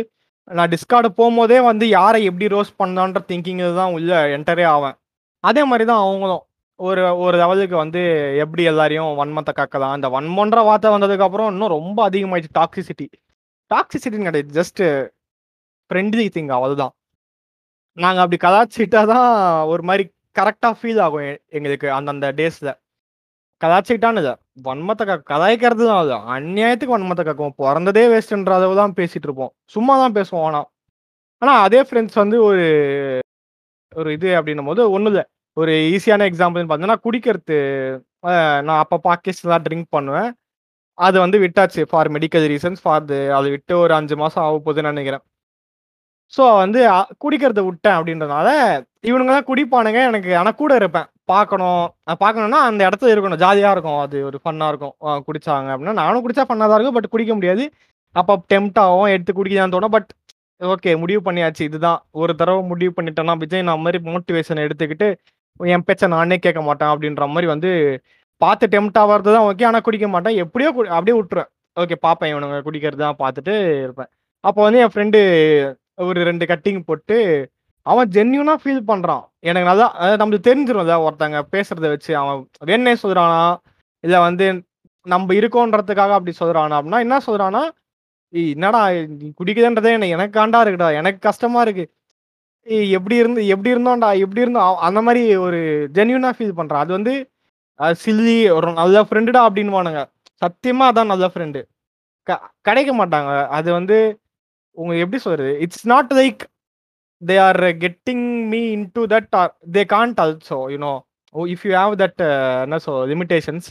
நான் 0.59 0.73
டிஸ்கார்டு 0.75 1.09
போகும்போதே 1.19 1.59
வந்து 1.71 1.85
யாரை 1.99 2.21
எப்படி 2.31 2.47
ரோஸ் 2.55 2.73
பண்ணான்ற 2.83 3.21
திங்கிங் 3.31 3.63
தான் 3.81 3.95
உள்ள 3.97 4.13
என்டரே 4.37 4.67
ஆவேன். 4.75 4.97
அதே 5.45 5.63
மாதிரி 5.71 5.85
தான் 5.91 6.03
அவங்களும். 6.07 6.43
ஒரு 6.81 7.03
ஒரு 7.25 7.37
லெவலுக்கு 7.39 7.77
வந்து 7.77 8.01
எப்படி 8.43 8.63
எல்லாரையும் 8.65 9.11
வன்மத்தை 9.19 9.53
காக்கலாம். 9.55 9.95
அந்த 9.97 10.09
வன்மன்ற 10.15 10.59
வார்த்தை 10.69 10.89
வந்ததுக்கு 10.95 11.27
அப்புறம் 11.27 11.51
இன்னும் 11.53 11.75
ரொம்ப 11.77 11.99
அதிகமாயிடுச்சு 12.09 12.57
டாக்ஸிசிட்டி 12.59 13.07
டாக்ஸிசிட்டின்னு 13.71 14.29
கிடையாது 14.29 14.57
ஜஸ்ட் 14.59 14.83
ஃப்ரெண்ட்லி 15.91 16.27
திங் 16.37 16.53
அவ்வளோதான் 16.57 16.95
நாங்கள் 17.97 18.23
அப்படி 18.25 18.39
கலாச்சிட்டா 18.45 19.01
தான் 19.13 19.29
ஒரு 19.73 19.83
மாதிரி 19.83 20.05
கரெக்டாக 20.37 20.75
ஃபீல் 20.79 21.01
ஆகும் 21.03 21.25
எ- 21.27 21.41
எங்களுக்கு 21.57 21.89
அந்தந்த 21.99 22.29
டேஸில் 22.39 22.73
கலாச்சிக்கிட்டான்னு 23.61 24.21
இல்லை 24.23 24.35
வன்மத்தை 24.65 25.05
கா 25.07 25.15
கலாய்க்கிறது 25.31 25.85
தான் 25.85 26.01
அது. 26.03 26.13
அந்நியாயத்துக்கு 26.35 26.97
வன்மத்தை 26.97 27.25
கக்குவோம். 27.25 27.55
பிறந்ததே 27.61 28.03
வேஸ்ட்ன்ற 28.13 28.53
அளவு 28.59 28.75
தான் 28.77 28.95
பேசிகிட்டு 28.99 29.29
இருப்போம். 29.29 29.53
சும்மா 29.75 29.95
தான் 30.03 30.17
பேசுவோம் 30.17 30.47
ஆனால் 30.49 30.67
ஆனால் 31.43 31.61
அதே 31.67 31.81
ஃப்ரெண்ட்ஸ் 31.83 32.19
வந்து 32.23 32.37
ஒரு 32.45 32.65
ஒரு 33.93 34.11
இது 34.17 34.29
அப்படின்னும் 34.39 34.69
போது 34.71 34.83
ஒன்றும் 34.91 35.13
இல்லை. 35.13 35.25
ஒரு 35.57 35.73
ஈஸியான 35.95 36.27
எக்ஸாம்பிள்னு 36.31 36.71
பார்த்தோன்னா 36.71 36.99
குடிக்கிறது 37.07 37.57
நான் 38.67 38.81
அப்போ 38.85 38.97
பாக்கெட்ஸ்லாம் 39.09 39.65
ட்ரிங்க் 39.67 39.95
பண்ணுவேன். 39.97 40.31
அது 40.99 41.17
வந்து 41.25 41.37
விட்டாச்சு 41.45 41.83
ஃபார் 41.91 42.09
மெடிக்கல் 42.17 42.47
ரீசன்ஸ் 42.53 42.83
ஃபார் 42.85 43.05
அது 43.39 43.49
விட்டு 43.55 43.75
ஒரு 43.85 43.93
அஞ்சு 43.99 44.17
மாதம் 44.23 44.45
ஆக 44.47 44.57
போகுதுன்னு 44.67 44.93
நினைக்கிறேன். 44.95 45.25
ஸோ 46.33 46.45
வந்து 46.63 46.81
குடிக்கிறத 47.23 47.61
விட்டேன் 47.69 47.97
அப்படின்றனால 47.99 48.49
இவனுங்க 49.09 49.33
தான் 49.37 49.49
குடிப்பானுங்க 49.51 50.01
எனக்கு 50.11 50.31
ஆனால் 50.41 50.59
கூட 50.63 50.73
இருப்பேன். 50.81 51.09
பார்க்கணும். 51.33 51.85
பார்க்கணும்னா 52.23 52.61
அந்த 52.69 52.81
இடத்துல 52.89 53.13
இருக்கணும். 53.15 53.41
ஜாலியாக 53.45 53.75
இருக்கும். 53.77 54.01
அது 54.05 54.17
ஒரு 54.29 54.39
ஃபன்னாக 54.45 54.71
இருக்கும். 54.73 54.95
குடித்தாங்க 54.99 55.25
குடிச்சாங்க 55.29 55.69
அப்படின்னா 55.75 55.95
நானும் 56.03 56.25
குடிச்சா 56.25 56.45
ஃபன்னாக 56.49 56.69
தான் 56.71 56.79
இருக்கும் 56.79 56.99
பட் 56.99 57.13
குடிக்க 57.15 57.35
முடியாது. 57.39 57.65
அப்போ 58.15 58.35
டெம்ட் 58.53 58.81
ஆகும் 58.85 59.13
எடுத்து 59.15 59.33
குடிக்கலான்னு 59.39 59.75
தோணும். 59.77 59.95
பட் 59.97 60.11
ஓகே 60.73 60.91
முடிவு 61.03 61.21
பண்ணியாச்சு. 61.29 61.63
இதுதான். 61.71 62.01
ஒரு 62.23 62.33
தடவை 62.41 62.61
முடிவு 62.73 62.93
பண்ணிட்டேன்னா 62.99 63.35
விஜய் 63.45 63.67
நான் 63.71 63.85
மாதிரி 63.87 64.01
மோட்டிவேஷன் 64.11 64.65
எடுத்துக்கிட்டு 64.67 65.09
என் 65.61 65.85
பேச்சை 65.85 66.09
நானே 66.09 66.37
கேட்க 66.39 66.61
மாட்டேன் 66.63 66.91
அப்படின்ற 66.93 67.27
மாதிரி 67.29 67.47
வந்து 67.47 67.71
பார்த்து 68.41 68.67
டெம்ட் 68.67 68.99
ஆகிறது 69.03 69.31
தான் 69.33 69.47
ஓகே 69.49 69.67
ஆனால் 69.67 69.83
குடிக்க 69.83 70.07
மாட்டேன். 70.09 70.37
எப்படியோ 70.37 70.71
கு- 70.77 70.93
அப்படியே 70.97 71.17
விட்டுருவேன். 71.19 71.51
ஓகே 71.77 71.97
பார்ப்பேன் 72.01 72.31
இவனுங்க 72.33 72.59
குடிக்கிறது 72.65 73.03
தான் 73.05 73.19
பார்த்துட்டு 73.19 73.55
இருப்பேன். 73.85 74.11
அப்போ 74.45 74.61
வந்து 74.63 74.79
என் 74.79 74.93
ஃப்ரெண்டு 74.95 75.21
ஒரு 76.05 76.21
ரெண்டு 76.25 76.45
கட்டிங் 76.47 76.81
போட்டு 76.85 77.17
அவன் 77.87 78.11
ஜென்யூனாக 78.11 78.59
ஃபீல் 78.63 78.83
பண்ணுறான் 78.91 79.25
எனக்கு 79.45 79.69
நல்லா 79.69 79.87
அதாவது 79.97 80.21
நம்மளுக்கு 80.23 80.49
தெரிஞ்சிரும்ல 80.49 80.95
ஒருத்தங்க 81.07 81.41
பேசுறத 81.53 81.89
வச்சு 81.89 82.13
அவன் 82.17 82.39
வேணே 82.67 82.95
சொல்கிறானா 83.03 83.41
இல்லை 84.05 84.19
வந்து 84.21 84.47
நம்ம 85.07 85.35
இருக்கோன்றதுக்காக 85.35 86.13
அப்படி 86.19 86.33
சொல்கிறானா 86.41 86.77
அப்படின்னா 86.79 87.01
என்ன 87.07 87.19
சொல்கிறானா 87.27 87.63
என்னடா 88.53 88.81
நீ 89.21 89.27
குடிக்குதுன்றதே 89.41 89.91
எனக்கு 89.97 90.17
எனக்கு 90.17 90.37
காண்டா 90.39 90.61
இருக்குடா 90.65 90.89
எனக்கு 91.01 91.21
கஷ்டமா 91.21 91.61
இருக்கு. 91.63 91.85
எப்படி 92.67 93.17
இருந்து 93.17 93.47
எப்படி 93.47 93.71
இருந்தோம்டா 93.75 94.19
எப்படி 94.19 94.41
இருந்தோம் 94.41 94.77
அந்த 94.79 95.03
மாதிரி 95.03 95.37
ஒரு 95.37 95.59
ஜென்யூனா 95.93 96.31
ஃபீல் 96.37 96.57
பண்றான் 96.57 96.83
அது 96.85 96.93
வந்து 96.93 97.15
சில்லி 98.05 98.51
ஒரு 98.51 98.73
நல்ல 98.73 99.03
ஃப்ரெண்டுடா 99.03 99.41
அப்படின்வானுங்க 99.47 100.03
சத்தியமா 100.43 100.85
அதான் 100.91 101.07
நல்ல 101.07 101.27
ஃப்ரெண்டு 101.27 101.61
கிடைக்க 102.61 102.91
மாட்டாங்க. 102.97 103.31
அது 103.49 103.73
வந்து 103.73 103.97
உங்க 104.77 104.97
எப்படி 104.97 105.19
சொல்றது? 105.23 105.61
It's 105.61 105.87
not 105.87 106.13
like 106.13 106.43
they 107.23 107.39
are 107.41 107.61
getting 107.79 108.25
me 108.49 108.61
into 108.93 109.07
that 109.07 109.29
are 109.31 109.53
they 109.73 109.83
can't 109.89 110.21
also 110.21 110.59
you know 110.73 110.93
if 111.35 111.65
you 111.67 111.73
have 111.75 111.95
that 111.97 112.23
என்ன 112.63 112.79
சொல் 112.79 113.09
லிமிடேஷன்ஸ் 113.09 113.69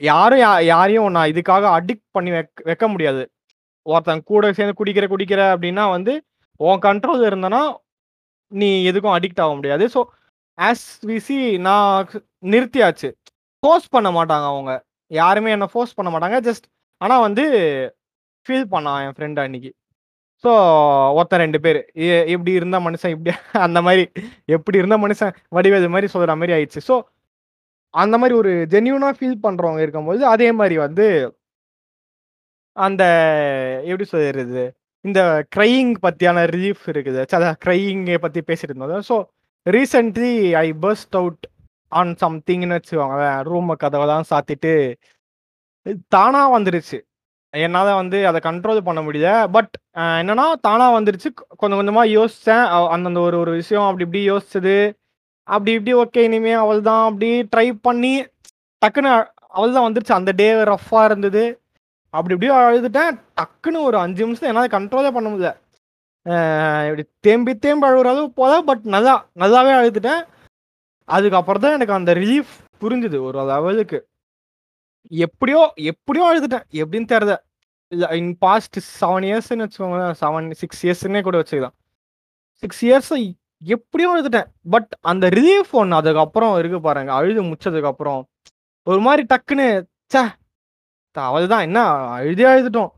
யாரும் 0.00 0.38
யா- 0.38 0.64
யாரையும் 0.64 1.10
நான் 1.10 1.30
இதுக்காக 1.30 1.64
அடிக்ட் 1.78 2.06
பண்ணி 2.10 2.30
வைக்க 2.30 2.62
வைக்க 2.64 2.88
முடியாது. 2.88 3.22
ஒருத்தன் 3.86 4.22
கூட 4.22 4.52
சேர்ந்து 4.52 4.74
குடிக்கிற 4.74 5.06
குடிக்கிற 5.06 5.40
அப்படின்னா 5.54 5.90
வந்து 5.90 6.12
உன் 6.66 6.82
கண்ட்ரோல் 6.86 7.22
இருந்தனா 7.30 7.62
நீ 8.52 8.68
எதுக்கும் 8.90 9.16
அடிக்ட் 9.16 9.42
ஆக 9.44 9.52
முடியாது. 9.58 9.84
ஸோ 9.94 10.00
ஆஸ் 10.58 10.86
விசி 11.10 11.38
நான் 11.66 12.08
நிறுத்தியாச்சு. 12.54 13.08
ஃபோர்ஸ் 13.62 13.92
பண்ண 13.94 14.08
மாட்டாங்க 14.18 14.46
அவங்க. 14.52 14.72
யாருமே 15.10 15.52
என்னை 15.56 15.68
ஃபோர்ஸ் 15.72 15.96
பண்ண 15.98 16.08
மாட்டாங்க. 16.14 16.38
ஜஸ்ட் 16.48 16.66
ஆனால் 17.00 17.24
வந்து 17.26 17.44
ஃபீல் 18.46 18.68
பண்ணான் 18.74 19.00
என் 19.04 19.16
ஃப்ரெண்டு 19.16 19.42
அன்னைக்கு 19.44 19.70
ஸோ 20.44 20.50
ஒருத்தன் 21.18 21.42
ரெண்டு 21.44 21.58
பேர். 21.64 21.78
இப்படி 22.34 22.52
இருந்த 22.58 22.76
மனுஷன் 22.86 23.12
இப்படி 23.14 23.32
அந்த 23.66 23.78
மாதிரி 23.86 24.02
எப்படி 24.56 24.76
இருந்த 24.80 24.96
மனுஷன் 25.04 25.32
வடிவேது 25.56 25.88
மாதிரி 25.94 26.08
சொல்கிற 26.14 26.34
மாதிரி 26.40 26.54
ஆயிடுச்சு. 26.56 26.82
ஸோ 26.88 26.94
அந்த 27.94 28.14
மாதிரி 28.20 28.34
ஒரு 28.40 28.52
ஜென்யூனாக 28.74 29.16
ஃபீல் 29.18 29.42
பண்ணுறவங்க 29.46 29.80
இருக்கும்போது 29.86 30.22
அதே 30.34 30.48
மாதிரி 30.60 30.76
வந்து 30.86 31.06
அந்த 32.76 33.02
எப்படி 33.90 34.06
சொல்கிறது 34.14 34.64
இந்த 35.00 35.46
க்ரையிங் 35.56 35.94
பற்றியான 36.02 36.46
ரிலீஃப் 36.46 36.86
இருக்குது. 36.86 37.54
க்ரையிங்கை 37.64 38.18
பற்றி 38.18 38.42
பேசிட்டு 38.46 38.68
இருந்தோம். 38.68 39.02
So 39.08 39.26
recently 39.70 40.52
I 40.52 40.74
burst 40.82 41.10
out 41.10 41.48
on 41.88 42.16
சம்திங்னு 42.24 42.80
வச்சுக்கோங்களேன். 42.80 43.42
ரூமை 43.42 43.72
கதவெல்லாம் 43.82 44.22
சாத்திட்டு 44.30 44.94
தானாக 46.08 46.60
வந்துருச்சு. 46.60 47.00
என்னால் 47.50 47.94
வந்து 47.94 48.26
அதை 48.26 48.40
கண்ட்ரோல் 48.44 48.80
பண்ண 48.80 49.02
முடியல. 49.02 49.48
பட் 49.52 49.76
என்னன்னா 49.96 50.52
தானாக 50.60 51.00
வந்துருச்சு. 51.00 51.28
கொ- 51.28 51.56
கொஞ்சம் 51.56 51.78
கொஞ்சமாக 51.78 52.06
யோசித்தேன் 52.06 52.88
அந்தந்த 52.88 53.20
ஒரு 53.20 53.38
ஒரு 53.38 53.50
விஷயம் 53.50 53.84
அப்படி 53.84 54.04
இப்படி 54.04 54.30
யோசிச்சது. 54.30 54.92
அப்படி 55.42 55.72
இப்படி 55.72 56.08
ஓகே 56.08 56.22
இனிமே 56.22 56.52
அவள் 56.52 56.80
தான் 56.80 57.04
அப்படி 57.04 57.48
ட்ரை 57.56 57.78
பண்ணி 57.82 58.26
டக்குன்னு 58.86 59.26
அவள் 59.48 59.72
தான் 59.72 59.92
வந்துருச்சு. 59.92 60.12
அந்த 60.12 60.32
டே 60.36 60.52
ரஃப்பாக 60.52 61.04
இருந்தது. 61.04 61.60
அப்படி 62.10 62.34
இப்படியே 62.34 62.54
அழுதுட்டேன். 62.58 63.16
டக்குன்னு 63.38 63.82
ஒரு 63.88 63.96
அஞ்சு 64.04 64.24
நிமிஷம் 64.24 64.48
என்னால் 64.50 64.74
கண்ட்ரோலே 64.76 65.10
பண்ண 65.16 65.28
முடியல. 65.30 65.50
இப்படி 66.84 67.04
தேம்பி 67.26 67.52
தேம்பி 67.64 67.86
அழுகுற 67.86 68.08
அளவு 68.12 68.32
போல 68.40 68.60
பட் 68.70 68.84
நல்லா 68.94 69.14
நல்லாவே 69.42 69.72
அழுதுட்டேன். 69.80 70.22
அதுக்கப்புறம் 71.04 71.62
தான் 71.62 71.76
எனக்கு 71.78 71.92
அந்த 71.92 72.14
ரிலீஃப் 72.14 72.52
புரிஞ்சுது 72.80 73.18
ஒரு 73.20 73.38
லெவலுக்கு. 73.44 73.98
எப்படியோ 75.10 75.72
எப்படியோ 75.90 76.24
அழுதுட்டேன். 76.30 76.64
எப்படின்னு 76.82 77.10
தெரியல. 77.12 77.36
இல்லை 77.92 78.08
இன் 78.18 78.34
பாஸ்ட் 78.38 78.78
செவன் 79.00 79.26
இயர்ஸ்ன்னு 79.28 79.64
வச்சுக்கோங்களேன். 79.64 80.16
செவன் 80.20 80.50
சிக்ஸ் 80.60 80.82
இயர்ஸ்ன்னே 80.86 81.22
கூட 81.22 81.38
வச்சுக்கலாம். 81.38 81.76
சிக்ஸ் 82.62 82.84
இயர்ஸ் 82.84 83.34
எப்படியோ 83.64 84.10
அழுதுட்டேன். 84.12 84.48
பட் 84.70 84.92
அந்த 85.00 85.28
ரிலீஃப் 85.28 85.72
ஒன்று 85.80 85.96
அதுக்கப்புறம் 85.96 86.58
இருக்கு 86.58 86.80
பாருங்க. 86.80 87.12
அழுது 87.12 87.42
முடிச்சதுக்கப்புறம். 87.42 88.22
ஒரு 88.90 89.00
மாதிரி 89.06 89.22
டக்குன்னு 89.32 89.66
ச்சே 90.12 90.22
அவள்தான். 91.16 91.60
என்ன? 91.60 91.80
அழுதே 92.12 92.44
அழுதுட்டோம். 92.44 92.92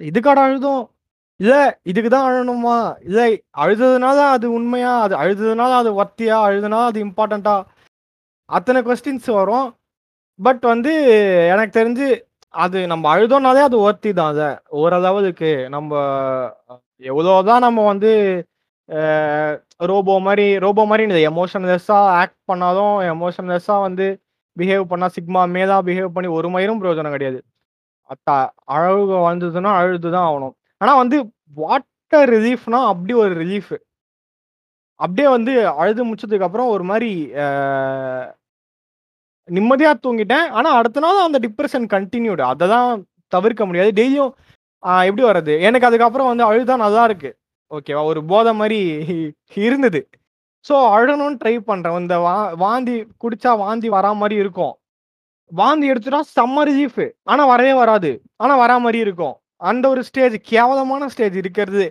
இதுக்காட 0.00 0.38
அழுதும்? 0.38 0.90
இல்ல 1.36 1.80
இதுக்கு 1.82 2.10
தான் 2.10 2.28
அழணுமா? 2.30 2.96
இல்ல 3.00 3.28
அழுததுனால 3.56 4.18
அது 4.30 4.52
உண்மையா? 4.52 5.00
அது 5.00 5.14
அழுததுனால 5.16 5.70
அது 5.70 5.90
ஒர்த்தியா 6.02 6.36
அழுதுனால 6.48 6.84
அது 6.84 7.04
இம்பார்ட்டண்டா 7.04 7.64
அத்தனை 8.46 8.82
கொஸ்டின்ஸ் 8.82 9.30
வரும். 9.32 9.76
பட் 10.40 10.60
வந்து 10.60 10.92
எனக்கு 11.52 11.80
தெரிஞ்சு 11.80 12.26
அது 12.50 12.86
நம்ம 12.86 13.16
அழுதோம்னாலே 13.16 13.62
அது 13.62 13.90
ஒர்த்தி 13.90 14.12
தான் 14.12 14.26
அதை. 14.26 14.56
ஓரளவுக்கு 14.68 15.68
நம்ம 15.68 15.94
எவ்வளோதான் 17.02 17.58
நம்ம 17.58 17.84
வந்து 17.84 18.12
ரோபோ 19.78 20.18
மாதிரி 20.18 20.58
ரோபோ 20.58 20.84
மாதிரி 20.84 21.24
எமோஷன்லெஸ்ஸாக 21.32 22.14
ஆக்ட் 22.20 22.38
பண்ணாலும் 22.44 23.00
எமோஷன்லெஸ்ஸாக 23.14 23.80
வந்து 23.80 24.20
பிஹேவ் 24.58 24.84
பண்ணால் 24.92 25.14
சிக்மா 25.16 25.42
மேலா 25.56 25.76
பிஹேவ் 25.88 26.14
பண்ணி 26.16 26.28
ஒரு 26.38 26.48
மயிரும் 26.54 26.80
பிரயோஜனம் 26.82 27.14
கிடையாது. 27.16 27.38
அத்தா 28.12 28.36
அழகு 28.76 29.16
வந்ததுன்னா 29.28 29.72
அழுது 29.80 30.08
தான் 30.16 30.26
ஆகணும். 30.28 30.54
ஆனால் 30.82 31.00
வந்து 31.02 31.16
வாட்டர் 31.60 32.30
ரிலீஃப்னா 32.36 32.80
அப்படி 32.92 33.12
ஒரு 33.24 33.34
ரிலீஃப் 33.42 33.74
அப்படியே 35.00 35.28
வந்து 35.36 35.52
அழுது 35.80 36.02
முடிச்சதுக்கு 36.06 36.46
அப்புறம் 36.46 36.70
ஒரு 36.74 36.84
மாதிரி 36.90 37.10
நிம்மதியா 39.48 39.90
தூங்கிட்டேன். 40.04 40.46
ஆனா 40.58 40.70
அடுத்த 40.78 41.02
நாள் 41.04 41.26
அந்த 41.26 41.38
டிப்ரெஷன் 41.44 41.86
கண்டினியூடு 41.94 42.42
அதை 42.52 42.66
தான் 42.74 42.90
தவிர்க்க 43.34 43.62
முடியாது. 43.68 43.90
டெய்லியும் 43.98 44.32
எப்படி 45.08 45.22
வர்றது? 45.28 45.54
எனக்கு 45.68 45.88
அதுக்கப்புறம் 45.88 46.30
வந்து 46.30 46.44
அழுதா 46.48 46.74
நல்லா 46.84 47.04
இருக்கு. 47.08 47.30
ஓகேவா 47.76 48.02
ஒரு 48.10 48.20
போதை 48.32 48.52
மாதிரி 48.60 48.80
இருந்தது. 49.66 50.00
ஸோ 50.66 50.74
அழணும்னு 50.96 51.38
ட்ரை 51.44 51.54
பண்ணுறேன் 51.66 51.98
இந்த 52.00 52.18
வா 52.18 52.48
வாந்தி 52.52 53.06
குடிச்சா 53.22 53.56
வாந்தி 53.58 53.90
வரா 53.90 54.14
மாதிரி 54.14 54.40
இருக்கும். 54.40 54.74
வாந்தி 55.52 55.90
எடுத்துட்டா 55.90 56.20
செம்ம 56.36 56.64
ரிலீஃப் 56.70 57.10
ஆனால் 57.22 57.46
வரவே 57.46 57.74
வராது. 57.74 58.22
ஆனால் 58.36 58.58
வரா 58.58 58.76
மாதிரி 58.80 58.98
இருக்கும். 58.98 59.34
அந்த 59.56 59.88
ஒரு 59.88 60.04
ஸ்டேஜ் 60.04 60.34
கேவலமான 60.42 61.08
ஸ்டேஜ் 61.08 61.36
இருக்கிறது. 61.36 61.84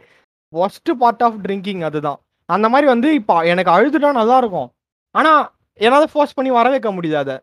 ஒஸ்ட் 0.53 0.91
பார்ட் 0.99 1.23
ஆஃப் 1.23 1.39
ட்ரிங்கிங் 1.43 1.83
அதுதான். 1.83 2.19
அந்த 2.45 2.69
மாதிரி 2.69 2.87
வந்து 2.87 3.13
இப்போ 3.13 3.41
எனக்கு 3.41 3.71
அழுதுட்டா 3.71 4.11
நல்லா 4.11 4.37
இருக்கும் 4.37 4.69
ஆனால் 5.11 5.51
என்னால் 5.73 6.07
ஃபோர்ஸ் 6.11 6.33
பண்ணி 6.33 6.51
வர 6.51 6.69
வைக்க 6.69 6.91
முடியாது 6.91 7.29
அதை. 7.29 7.35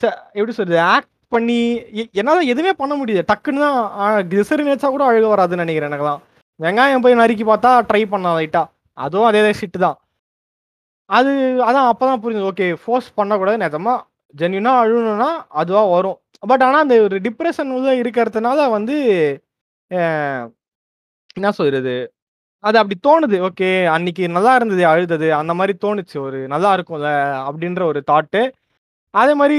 ச- 0.00 0.18
எப்படி 0.32 0.52
சொல்றது? 0.52 0.80
ஆக்ட் 0.80 1.08
பண்ணி 1.28 1.74
எ- 1.74 2.10
எதுவுமே 2.40 2.72
பண்ண 2.72 2.94
முடியாது. 2.94 3.24
டக்குன்னு 3.32 3.58
தான் 3.58 4.28
கிசரி 4.28 4.62
நினைச்சா 4.68 4.88
கூட 4.88 5.04
அழுக 5.10 5.30
வராதுன்னு 5.32 5.64
நினைக்கிறேன் 5.64 5.92
எனக்குலாம் 5.92 6.20
வெங்காயம் 6.60 7.00
போய் 7.00 7.14
நறுக்கி 7.14 7.44
பார்த்தா 7.44 7.72
ட்ரை 7.92 8.06
பண்ணலாம் 8.06 8.38
லைட்டாக 8.40 8.66
அதுவும் 8.92 9.26
அதே 9.26 9.50
ஷிட்டு 9.50 9.78
தான். 9.78 9.98
அது 11.10 11.30
அதான் 11.68 11.88
அப்பதான் 11.92 12.20
புரியுது 12.22 12.48
ஓகே 12.50 12.66
ஃபோர்ஸ் 12.82 13.08
பண்ணக்கூடாது 13.14 13.58
நிஜமா. 13.64 13.94
ஜென்யூனா 14.34 14.72
அழுகணும்னா 14.82 15.30
அதுவா 15.60 15.82
வரும். 15.94 16.18
பட் 16.42 16.62
ஆனால் 16.66 16.82
அந்த 16.84 16.96
ஒரு 17.06 17.16
டிப்ரெஷன் 17.26 17.70
உள்ள 17.76 17.90
இருக்கிறதுனால 18.02 18.58
வந்து 18.76 18.96
என்ன 21.36 21.50
சொல்றது? 21.60 21.94
அது 22.64 22.76
அப்படி 22.80 22.96
தோணுது. 23.08 23.36
ஓகே 23.48 23.70
அன்னைக்கு 23.94 24.24
நல்லா 24.36 24.52
இருந்தது 24.58 24.84
அழுதது. 24.92 25.28
அந்த 25.40 25.52
மாதிரி 25.60 25.74
தோணுச்சு. 25.86 26.16
ஒரு 26.28 26.40
நல்லா 26.54 26.70
இருக்கும்ல 26.76 27.10
அப்படின்ற 27.48 27.82
ஒரு 27.92 28.02
தாட்டு 28.12 28.42
அதே 29.14 29.34
மாதிரி 29.40 29.58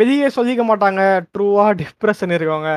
வெளியே 0.00 0.28
சொல்லிக்க 0.36 0.62
மாட்டாங்க. 0.70 1.02
ட்ரூவா 1.34 1.66
டிப்ரெஷன் 1.82 2.34
இருக்கவங்க. 2.36 2.70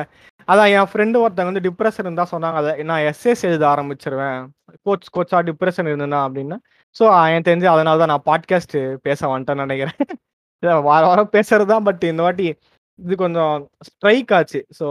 அதான் 0.48 0.70
என் 0.76 0.90
ஃப்ரெண்டு 0.92 1.16
ஒருத்தவங்க 1.24 1.50
வந்து 1.52 1.66
டிப்ரெஷன் 1.68 2.06
இருந்தால் 2.08 2.32
சொன்னாங்க. 2.34 2.58
அதை 2.62 2.72
நான் 2.90 3.04
எஸ்எஸ் 3.10 3.44
எழுத 3.50 3.64
ஆரம்பிச்சிருவேன். 3.74 4.40
கோச் 4.86 5.08
கோச்சா 5.16 5.40
டிப்ரெஷன் 5.50 5.90
இருந்தேன்னா 5.90 6.20
அப்படின்னா. 6.28 6.58
ஸோ 6.96 7.04
எனக்கு 7.30 7.48
தெரிஞ்சு 7.50 7.68
அதனால 7.74 7.98
தான் 8.02 8.12
நான் 8.12 8.26
பாட்காஸ்ட் 8.30 8.76
பேச 9.06 9.20
வந்துட்டேன்னு 9.32 9.66
நினைக்கிறேன். 9.66 9.98
வார 10.88 11.02
வாரம் 11.10 11.32
பேசுறது 11.36 11.70
தான் 11.72 11.86
பட் 11.88 12.04
இந்த 12.10 12.22
வாட்டி 12.26 12.46
இது 12.98 13.14
கொஞ்சம் 13.24 13.54
ஸ்ட்ரைக் 13.88 14.30
ஆச்சு. 14.38 14.60
ஸோ 14.78 14.86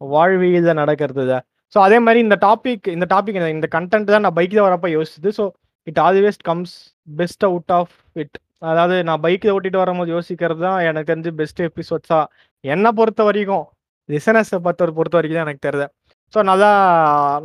வாழ்வியல 0.00 0.74
நடக்கிறது 0.82 1.24
தான் 1.32 1.44
ஸோ 1.74 1.78
அதே 1.86 1.96
மாதிரி 2.04 2.20
இந்த 2.26 2.36
டாபிக் 2.46 2.86
இந்த 2.96 3.06
டாபிக் 3.14 3.38
இந்த 3.56 3.68
கண்டென்ட் 3.76 4.12
தான் 4.14 4.24
நான் 4.26 4.36
பைக்கில் 4.38 4.66
வரப்ப 4.66 4.88
யோசிச்சுது. 4.96 5.30
So 5.38 5.44
it 5.86 6.00
always 6.06 6.38
comes 6.50 6.74
best 7.20 7.44
out 7.48 7.72
of 7.78 7.94
it 8.22 8.36
அதாவது 8.70 8.96
நான் 9.08 9.22
பைக்கில் 9.24 9.52
ஓட்டிட்டு 9.56 9.82
வரும்போது 9.82 10.10
யோசிக்கிறது 10.16 10.60
தான் 10.66 10.78
எனக்கு 10.88 11.10
தெரிஞ்சு 11.10 11.32
பெஸ்ட் 11.40 11.60
எபிசோட்ஸா 11.68 12.20
என்னை 12.64 12.90
பொறுத்த 13.00 13.22
வரைக்கும் 13.28 13.64
லிசனஸை 14.08 14.58
பொறுத்த 14.66 14.92
பொறுத்த 14.98 15.16
வரைக்கும் 15.18 15.40
தான் 15.40 15.48
எனக்கு 15.48 15.66
தெரியுது. 15.68 15.86
ஸோ 16.34 16.38
நல்லா 16.50 16.70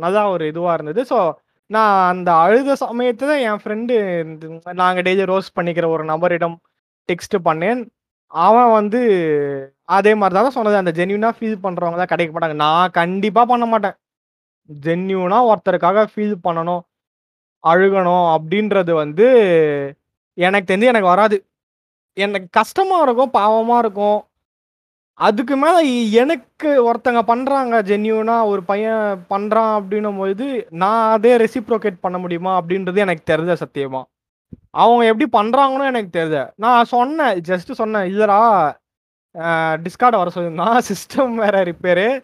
நல்லா 0.04 0.22
ஒரு 0.34 0.44
இதுவாக 0.52 0.76
இருந்தது. 0.76 1.02
ஸோ 1.10 1.18
நான் 1.70 2.08
அந்த 2.12 2.30
அழுத 2.44 2.70
சமயத்துல 2.80 3.32
என் 3.48 3.60
ஃப்ரெண்டு 3.62 3.94
நாங்கள் 4.80 5.04
டெய்லி 5.06 5.24
ரோஸ் 5.32 5.48
பண்ணிக்கிற 5.58 5.86
ஒரு 5.88 6.04
நபரிடம் 6.04 6.56
டெக்ஸ்ட் 7.08 7.36
பண்ணேன். 7.48 7.80
அவன் 8.32 8.70
வந்து 8.78 9.00
அதே 9.96 10.12
மாதிரி 10.20 10.34
தான் 10.38 10.56
சொன்னது. 10.56 10.76
அந்த 10.82 10.92
ஜென்யூனா 10.98 11.30
ஃபீல் 11.38 11.62
பண்றவங்க 11.64 11.98
தான் 12.02 12.12
கிடைக்க 12.12 12.32
மாட்டாங்க. 12.34 12.58
நான் 12.66 12.94
கண்டிப்பா 13.00 13.44
பண்ண 13.52 13.66
மாட்டேன். 13.66 13.96
ஜென்யூனா 14.70 15.38
ஒருத்தருக்காக 15.50 16.06
ஃபீல் 16.12 16.36
பண்ணணும் 16.46 16.82
அழுகணும் 17.64 18.26
அப்படின்றது 18.36 18.92
வந்து 19.02 19.26
எனக்கு 20.38 20.68
தெரிஞ்சு 20.70 20.90
எனக்கு 20.92 21.12
வராது. 21.14 21.36
எனக்கு 22.16 22.48
கஷ்டமா 22.60 22.96
இருக்கும் 23.02 23.34
பாவமா 23.40 23.76
இருக்கும். 23.84 24.18
அதுக்கு 25.14 25.56
மேல 25.56 25.78
எனக்கு 26.22 26.92
ஒருத்தங்க 26.92 27.22
பண்றாங்க 27.22 27.82
ஜென்யூனா 27.82 28.44
ஒரு 28.44 28.62
பையன் 28.62 29.24
பண்றான் 29.30 29.80
அப்படின்னும் 29.80 30.18
போது 30.18 30.66
நான் 30.70 31.12
அதே 31.12 31.36
ரெசிப்ரோகேட் 31.36 31.96
பண்ண 32.00 32.18
முடியுமா 32.18 32.62
அப்படின்றது 32.62 32.96
எனக்கு 32.96 33.36
தெரிஞ்ச 33.36 33.56
சத்தியமா 33.60 34.02
அவங்க 34.70 35.04
எப்படி 35.04 35.48
பண்றாங்கன்னு 35.48 35.84
எனக்கு 35.84 36.20
தெரியல 36.20 36.50
நான் 36.56 36.84
சொன்னேன் 36.84 37.40
ஜஸ்ட் 37.40 37.72
சொன்னேன் 37.72 38.14
இல்லடா 38.14 38.72
டிஸ்கார்டு 39.84 40.16
வர 40.16 40.30
சொல்லியிருந்தான் 40.34 40.78
சிஸ்டம் 40.88 41.34
வேற 41.34 41.64
ரிப்பேரு 41.64 42.22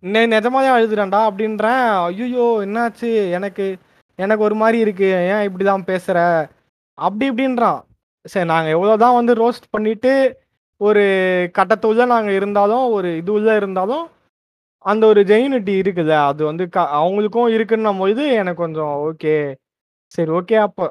நே 0.00 0.26
நிஜமாதான் 0.26 0.78
எழுதுறேன்டா 0.78 1.20
அப்படின்றேன் 1.30 2.02
ஐயோ 2.02 2.60
என்னாச்சு 2.60 3.30
எனக்கு 3.30 3.76
எனக்கு 4.16 4.44
ஒரு 4.44 4.54
மாதிரி 4.54 4.78
இருக்கு. 4.78 5.04
ஏன் 5.04 5.50
இப்படிதான் 5.50 5.86
பேசுற? 5.86 6.48
அப்படி 6.94 7.30
இப்படின்றான். 7.30 7.80
சரி 8.24 8.46
நாங்க 8.46 8.70
எவ்வளோதான் 8.70 9.14
வந்து 9.14 9.34
ரோஸ்ட் 9.34 9.68
பண்ணிட்டு, 9.70 10.43
ஒரு 10.86 11.02
கட்டத்துள்ள 11.58 12.04
நாங்கள் 12.12 12.36
இருந்தாலும், 12.38 12.84
ஒரு 12.96 13.08
இது 13.20 13.30
உள்ள 13.36 13.50
இருந்தாலும், 13.60 14.04
அந்த 14.84 15.04
ஒரு 15.12 15.20
ஜெயினிட்டி 15.30 15.74
இருக்குல்ல. 15.82 16.14
அது 16.30 16.42
வந்து 16.50 16.64
க 16.74 16.78
அவங்களுக்கும் 17.00 17.52
இருக்குன்னும்போது 17.56 18.22
எனக்கு 18.40 18.62
கொஞ்சம் 18.64 18.92
ஓகே. 19.08 19.36
சரி 20.12 20.32
ஓகே 20.38 20.56
அப்போ 20.66 20.86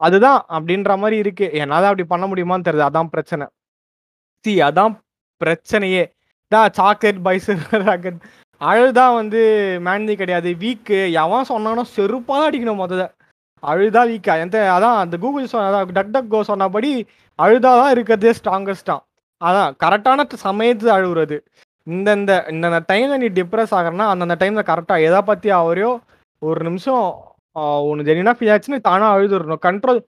அதுதான் 0.00 0.40
அப்படின்ற 0.56 0.92
மாதிரி 1.02 1.16
இருக்கு. 1.24 1.46
என்னால் 1.62 1.88
அப்படி 1.90 2.04
பண்ண 2.12 2.24
முடியுமான்னு 2.30 2.66
தெரியுது 2.68 2.88
அதான் 2.90 3.12
பிரச்சனை. 3.14 3.46
சி 4.44 4.52
அதான் 4.68 4.94
பிரச்சனையே. 5.40 6.04
தான் 6.52 6.68
சாக்லேட் 6.78 7.22
பாய்ஸ் 7.26 7.50
ராக்கெட் 7.86 8.18
அழுதா 8.60 9.06
வந்து 9.20 9.40
மேன்தி 9.86 10.14
கிடையாது. 10.22 10.50
வீக்கு 10.62 10.98
எவன் 11.22 11.50
சொன்னானோ 11.52 11.82
செருப்பாக 11.96 12.46
அடிக்கணும் 12.48 12.82
முதல்ல 12.84 13.06
அழுதா 13.64 14.02
வீக்கா. 14.10 14.34
எந்த 14.44 14.56
அதான் 14.76 14.98
அந்த 15.02 15.16
கூகுள் 15.22 15.50
சொன்ன 15.52 15.66
அதான் 15.70 15.92
டக் 15.96 16.12
டக் 16.14 16.32
கோ 16.32 16.40
சொன்னபடி 16.50 16.90
அழுதா 17.38 17.72
தான் 17.80 17.92
இருக்கிறதே 17.94 18.32
ஸ்ட்ராங்கஸ்டான் 18.38 19.02
அதான் 19.40 19.70
கரெக்டான 19.82 20.20
சமயத்து 20.44 20.88
அழுகுறது 20.96 21.36
இந்தந்த 21.86 22.32
இந்தந்த 22.52 22.78
டைம்ல 22.90 23.16
நீ 23.22 23.28
டிப்ரெஸ் 23.38 23.72
ஆகுறன்னா, 23.78 24.06
அந்தந்த 24.12 24.36
டைமில் 24.42 24.68
கரெக்டாக 24.70 25.06
எதை 25.08 25.20
பற்றி 25.30 25.48
ஆவுறியோ, 25.58 25.90
ஒரு 26.42 26.60
நிமிஷம் 26.68 27.02
ஒன்று 27.56 27.90
உனக்கு 27.90 28.08
ஜென்யூனா 28.08 28.34
ஃபீல் 28.38 28.52
ஆச்சுன்னு 28.54 28.78
தானாக 28.88 29.16
அழுதுறணும். 29.16 29.62
கண்ட்ரோல் 29.66 30.00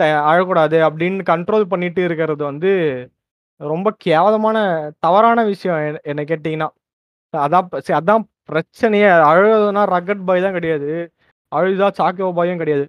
த 0.00 0.04
அழக்கூடாது 0.30 0.78
அப்படின்னு 0.88 1.24
கண்ட்ரோல் 1.32 1.66
பண்ணிட்டு 1.72 2.00
இருக்கிறது 2.08 2.42
வந்து, 2.50 2.70
ரொம்ப 3.60 3.88
கேவலமான, 4.06 4.58
தவறான 5.06 5.40
விஷயம் 5.52 5.80
என்ன 6.12 6.22
கேட்டிங்கன்னா 6.30 6.68
அதான் 7.34 7.68
சரி 7.86 7.98
அதான் 8.00 8.24
பிரச்சனையே. 8.50 9.08
அழுகுதுன்னா 9.30 9.82
ரக்கட் 9.94 10.26
பாய் 10.28 10.44
தான் 10.46 10.56
கிடையாது. 10.58 10.90
அழுதா 11.52 11.88
சாக்கோ 12.00 12.30
பாயும் 12.38 12.62
கிடையாது. 12.62 12.84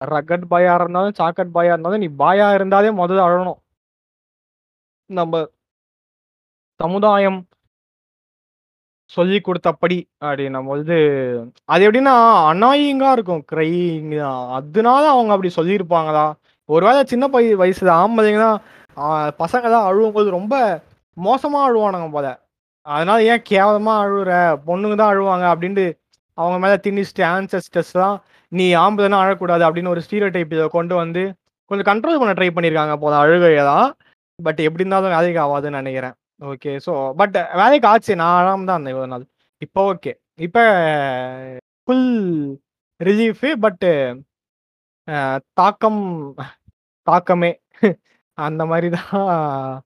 ரக்கட் 0.00 0.46
பாயா 0.52 0.72
இருந்தாலும், 0.78 1.16
சாக்கட் 1.20 1.54
பாயா 1.56 1.72
இருந்தாலும், 1.74 2.02
நீ 2.04 2.08
பாயா 2.22 2.46
இருந்தாலே 2.56 2.90
முதல்ல 3.02 3.26
அழணும். 3.28 3.60
நம்ம 5.10 5.34
சமுதாயம் 6.80 7.38
சொல்லி 9.10 9.38
கொடுத்தபடி 9.46 9.98
அப்படி 10.22 10.44
நம்ம 10.54 10.68
வந்து 10.76 10.96
அது 11.72 11.82
எப்படின்னா 11.86 12.14
அன்னாயிங்கா 12.50 13.10
இருக்கும். 13.16 13.42
கிரையிங் 13.50 14.10
அதனால 14.56 15.02
அவங்க 15.14 15.32
அப்படி 15.34 15.50
சொல்லியிருப்பாங்களா? 15.58 16.24
ஒருவேளை 16.68 17.02
சின்ன 17.12 17.24
பை 17.34 17.42
வயசுல 17.62 17.90
ஆம்பளைங்க 18.02 18.40
தான் 18.46 18.58
பசங்க 19.42 19.66
தான் 19.74 19.86
அழுவும்போது 19.90 20.28
ரொம்ப 20.38 20.54
மோசமா 21.16 21.60
அழுவானுங்க 21.68 22.08
போல. 22.16 22.28
அதனால 22.86 23.18
ஏன் 23.32 23.46
கேவலமா 23.50 23.94
அழுகுற 24.04 24.32
பொண்ணுங்க 24.66 24.96
தான் 25.00 25.12
அழுவாங்க 25.14 25.46
அப்படின்ட்டு 25.52 25.86
அவங்க 26.38 26.56
மேல 26.64 26.74
திணிச்சுட்டு 26.86 27.22
ஆன்செஸ்டர்ஸ்லாம் 27.34 28.16
நீ 28.52 28.66
ஆம்பளைன்னா 28.82 29.18
அழக்கூடாது 29.24 29.62
அப்படின்னு 29.66 29.92
ஒரு 29.94 30.02
ஸ்டீரியோடைப் 30.06 30.54
இதை 30.56 30.66
கொண்டு 30.76 30.94
வந்து, 31.02 31.22
கொஞ்சம் 31.70 31.88
கண்ட்ரோல் 31.90 32.20
பண்ண 32.20 32.32
ட்ரை 32.38 32.48
பண்ணியிருக்காங்க 32.56 32.94
போதும் 33.04 33.22
அழுகையெல்லாம். 33.22 33.88
பட் 34.38 34.60
எப்படி 34.66 34.84
இருந்தாலும் 34.84 35.14
வேலைக்கு 35.16 35.40
ஆகாதுன்னு 35.44 35.80
நினைக்கிறேன் 35.82 36.14
ஓகே. 36.52 36.72
ஸோ 36.86 36.92
பட் 37.20 37.36
வேலைக்கு 37.60 37.88
ஆச்சு. 37.92 38.12
நான் 38.22 38.38
அழாம 38.40 38.66
தான் 38.68 38.76
இருந்தேன் 38.76 38.94
இவ்வளோ 38.94 39.10
நாள். 39.14 39.24
இப்போ 39.66 39.80
ஓகே. 39.92 40.12
இப்போ 40.46 40.64
ஃபுல் 41.84 42.08
ரிலீஃபு 43.00 43.50
பட்டு 43.64 43.90
தாக்கம் 45.60 46.02
தாக்கமே. 47.06 47.50
அந்த 48.38 48.62
மாதிரி 48.70 48.88
தான் 48.98 49.82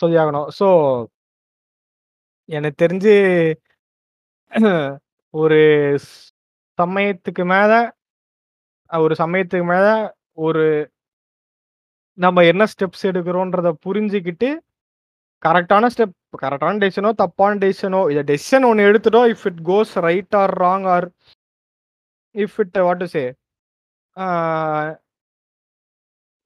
சொல்லியாகணும். 0.00 0.48
ஸோ 0.58 0.68
எனக்கு 2.48 2.78
தெரிஞ்சு 2.84 3.14
ஒரு 5.34 5.60
சமயத்துக்கு 6.82 7.44
மேல 7.44 7.72
ஒரு 8.90 9.14
சமயத்துக்கு 9.18 9.64
மேல 9.64 9.86
ஒரு 10.32 10.64
நம்ம 12.18 12.44
என்ன 12.44 12.64
ஸ்டெப்ஸ் 12.64 13.06
எடுக்கிறோன்றத 13.10 13.68
புரிஞ்சுக்கிட்டு 13.86 14.48
கரெக்டான 15.42 15.86
ஸ்டெப் 15.94 16.16
கரெக்டான 16.42 16.74
டெசிஷனோ, 16.82 17.10
தப்பான 17.12 17.54
டெசிஷனோ, 17.62 18.00
இதை 18.10 18.22
டெசிஷன் 18.30 18.64
ஒன்று 18.68 18.92
எடுத்துட்டோம். 18.92 19.28
If 19.32 19.46
it 19.50 19.60
goes 19.64 19.92
right 20.00 20.36
or 20.42 20.52
wrong 20.58 20.86
or 20.86 21.06
if 22.34 22.56
it 22.56 22.78
what 22.78 22.96
to 22.96 23.06
say 23.14 23.24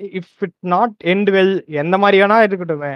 if 0.01 0.41
it 0.41 0.57
not 0.75 0.97
end 1.05 1.31
well 1.37 1.55
எந்த 1.83 1.99
மாதிரி 1.99 2.23
வேணா 2.23 2.39
இருக்கட்டுமே. 2.49 2.93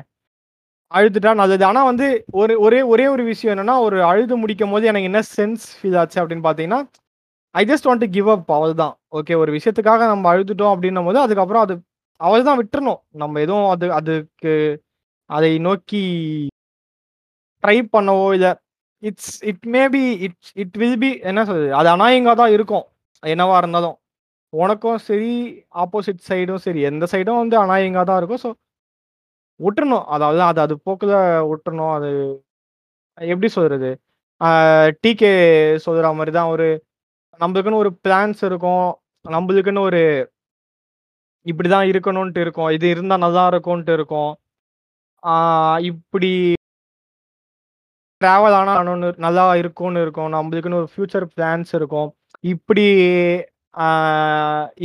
அழுதுட்டா 0.95 1.35
நல்லது. 1.35 1.65
ஆனால் 1.65 1.85
வந்து 1.85 2.07
ஒரு 2.33 2.61
ஒரே 2.61 2.83
ஒரே 2.83 3.07
ஒரு 3.09 3.25
விஷயம் 3.25 3.59
என்னன்னா, 3.59 3.77
ஒரு 3.81 3.99
அழுது 4.05 4.37
முடிக்கும் 4.37 4.71
போது 4.71 4.87
எனக்கு 4.87 5.09
என்ன 5.11 5.21
சென்ஸ் 5.37 5.65
ஃபீல் 5.81 5.99
ஆச்சு 5.99 6.19
அப்படின்னு 6.23 6.47
பார்த்தீங்கன்னா, 6.49 6.81
I 7.55 7.63
just 7.71 7.87
want 7.89 8.03
to 8.05 8.09
give 8.17 8.29
up 8.35 8.51
அவள் 8.57 8.73
தான் 8.81 8.93
ஓகே 9.19 9.35
ஒரு 9.43 9.51
விஷயத்துக்காக 9.57 10.03
நம்ம 10.11 10.29
அழுதுட்டோம் 10.33 10.73
அப்படின்னும்போது, 10.75 11.19
அதுக்கப்புறம் 11.25 11.65
அது 11.67 11.75
அவள் 12.21 12.47
தான் 12.49 12.59
விட்டுறணும். 12.61 13.01
நம்ம 13.23 13.41
எதுவும் 13.45 13.69
அது 13.75 13.87
அதுக்கு 13.99 14.53
அதை 15.31 15.51
நோக்கி 15.67 16.03
ட்ரை 17.65 17.77
பண்ணவோ, 17.95 18.27
இல்லை 18.37 18.53
it's 19.03 19.35
it 19.51 19.67
may 19.75 19.83
be 19.95 20.03
it's 20.27 20.53
it 20.63 20.77
will 20.83 20.99
be 21.05 21.11
என்ன 21.31 21.41
சொல்றது? 21.51 21.69
அது 21.81 21.89
அநாயகங்கா 21.95 22.35
தான் 22.43 22.55
இருக்கும். 22.57 22.85
என்னவா 23.23 23.57
இருந்தாலும். 23.63 23.97
உனக்கும் 24.53 25.01
சரி, 25.09 25.33
ஆப்போசிட் 25.83 26.23
சைடும் 26.31 26.63
சரி, 26.67 26.81
எந்த 26.91 27.05
சைடும் 27.15 27.41
வந்து 27.43 27.57
அநாயகங்கா 27.65 28.05
தான் 28.11 28.21
இருக்கும். 28.23 28.43
ஸோ 28.45 28.51
விட்டுறணும் 29.61 30.07
அதாவது 30.17 30.41
அது 30.51 30.61
அது 30.67 30.75
போக்குல 30.87 31.15
விட்டுறணும் 31.51 31.95
அது 31.99 32.11
எப்படி 33.19 33.49
சொல்றது? 33.59 33.91
டிகே 35.05 35.33
சொல்கிற 35.87 36.07
மாதிரி 36.19 36.33
தான் 36.39 36.51
ஒரு 36.55 36.67
நம்மளுக்குன்னு 37.41 37.83
ஒரு 37.85 37.91
பிளான்ஸ் 38.07 38.41
இருக்கும். 38.49 38.87
நம்மளுக்குன்னு 39.25 39.83
ஒரு 39.89 40.03
இப்படிதான் 41.47 41.89
இருக்கணுன்ட்டு 41.91 42.41
இருக்கும். 42.45 42.71
இது 42.77 42.87
இருந்தா 42.95 43.17
நல்லா 43.27 43.45
இருக்கும்ன்ட்டு 43.53 43.95
இருக்கும். 43.99 44.33
இப்படி 45.91 46.31
ட்ராவல் 48.21 48.57
ஆனால் 48.59 49.15
நல்லா 49.27 49.45
இருக்கும்னு 49.61 50.03
இருக்கும். 50.05 50.33
நம்மளுக்குன்னு 50.37 50.81
ஒரு 50.81 50.89
ஃபியூச்சர் 50.93 51.27
பிளான்ஸ் 51.37 51.73
இருக்கும். 51.79 52.09
இப்படி 52.53 52.85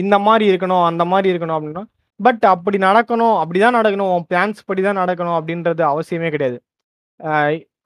இந்த 0.02 0.16
மாதிரி 0.28 0.46
இருக்கணும், 0.52 0.86
அந்த 0.90 1.04
மாதிரி 1.12 1.28
இருக்கணும் 1.34 1.58
அப்படின்னா, 1.58 1.84
பட் 2.20 2.44
அப்படி 2.54 2.78
நடக்கணும், 2.88 3.36
அப்படிதான் 3.42 3.78
நடக்கணும், 3.80 4.12
உன் 4.16 4.28
பிளான்ஸ் 4.32 4.68
படி 4.70 4.82
தான் 4.88 5.02
நடக்கணும் 5.02 5.38
அப்படின்றது 5.40 5.84
அவசியமே 5.94 6.30
கிடையாது. 6.36 6.60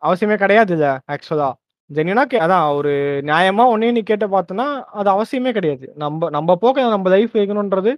அவசியமே 0.08 0.36
கிடையாது 0.44 0.74
இல்லை 0.78 0.92
ஆக்சுவலாக 1.14 1.54
ஜென்யூனா 1.90 2.24
கே 2.28 2.40
அதான் 2.40 2.66
ஒரு 2.76 2.92
நியாயமா 3.26 3.64
ஒன்னே 3.72 3.88
நீ 3.92 4.02
கேட்டு 4.04 4.26
பார்த்தோன்னா 4.28 4.66
அது 5.00 5.10
அவசியமே 5.10 5.52
கிடையாது. 5.54 5.86
நம்ம 5.96 6.30
நம்ம 6.30 6.56
போக்க 6.56 6.88
நம்ம 6.90 7.10
லைஃப் 7.10 7.34
வைக்கணுன்றது 7.36 7.92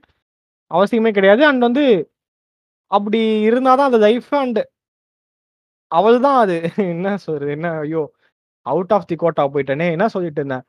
அவசியமே 0.72 1.12
கிடையாது. 1.14 1.44
அண்ட் 1.48 1.66
வந்து 1.68 1.86
அப்படி 2.92 3.20
இருந்தாதான் 3.50 3.90
அந்த 3.90 4.00
லைஃப் 4.06 4.32
அண்ட் 4.38 4.60
அவள்தான் 5.92 6.40
அது. 6.42 6.56
என்ன 6.88 7.08
சொல்றது? 7.18 7.52
என்ன 7.52 7.68
ஐயோ! 7.80 8.02
அவுட் 8.66 8.94
ஆஃப் 8.94 9.08
தி 9.08 9.16
கோட்டா 9.16 9.44
போயிட்டேனே! 9.50 9.88
என்ன 9.92 10.08
சொல்லிட்டு 10.10 10.42
இருந்தேன்? 10.42 10.66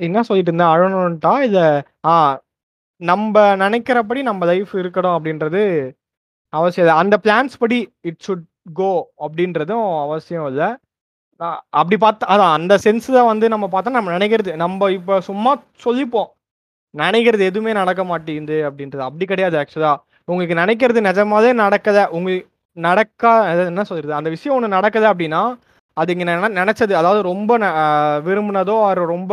என்ன 0.00 0.22
சொல்லிட்டு 0.22 0.50
இருந்தேன்? 0.52 0.72
அழணுன்ட்டா? 0.74 1.34
இதை 1.42 1.64
ஆ 2.06 2.14
நம்ம 3.00 3.34
நினைக்கிறபடி 3.56 4.20
நம்ம 4.22 4.46
லைஃப் 4.46 4.72
இருக்கணும் 4.76 5.16
அப்படின்றது 5.16 5.62
அவசியம் 6.52 7.00
அந்த 7.02 7.16
பிளான்ஸ் 7.24 7.56
படி 7.58 7.78
இட் 8.04 8.22
சுட் 8.26 8.46
கோ 8.76 8.92
அப்படின்றதும் 9.26 9.86
அவசியம் 10.04 10.48
இல்லை 10.48 10.68
அப்படி 11.72 11.96
பார்த்தா 12.00 12.28
அதான் 12.32 12.54
அந்த 12.56 12.74
சென்ஸ்ல 12.84 13.20
வந்து 13.26 13.46
நம்ம 13.48 13.66
பார்த்தா 13.72 13.96
நம்ம 13.96 14.12
நினைக்கிறது 14.16 14.52
நம்ம 14.56 14.90
இப்போ 14.92 15.14
சும்மா 15.28 15.52
சொல்லிப்போம். 15.84 16.28
நினைக்கிறது 16.94 17.44
எதுவுமே 17.50 17.72
நடக்க 17.72 18.02
மாட்டேங்குது 18.04 18.58
அப்படின்றது. 18.68 19.02
அப்படி 19.02 19.26
கிடையாது 19.26 19.56
ஆக்சுவலா. 19.60 19.92
உங்களுக்கு 20.28 20.56
நினைக்கிறது 20.60 21.00
நிஜமாவே 21.08 21.50
நடக்கத 21.62 21.98
உங்களுக்கு 22.12 22.46
நடக்கா 22.76 23.32
என்ன 23.64 23.84
சொல்றது? 23.84 24.14
அந்த 24.18 24.30
விஷயம் 24.30 24.56
ஒன்று 24.56 24.76
நடக்குது 24.76 25.06
அப்படின்னா, 25.12 25.42
அது 25.96 26.12
இங்கே 26.14 26.26
நினைச்சது 26.60 26.92
அதாவது 27.00 27.22
ரொம்ப 27.30 27.52
ந 27.58 27.66
அது 28.62 28.74
ஆர் 28.82 29.02
ரொம்ப 29.14 29.32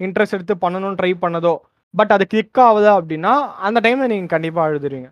இன்ட்ரெஸ்ட் 0.00 0.36
எடுத்து 0.36 0.54
பண்ணணும்னு 0.64 0.98
ட்ரை 1.00 1.12
பண்ணதோ, 1.24 1.54
பட் 1.94 2.12
அது 2.16 2.24
கிளிக் 2.26 2.60
ஆகுது 2.66 2.90
அப்படின்னா, 2.98 3.32
அந்த 3.66 3.78
டைம்ல 3.86 4.08
நீங்க 4.12 4.30
கண்டிப்பா 4.34 4.62
அழுதுருவீங்க. 4.66 5.08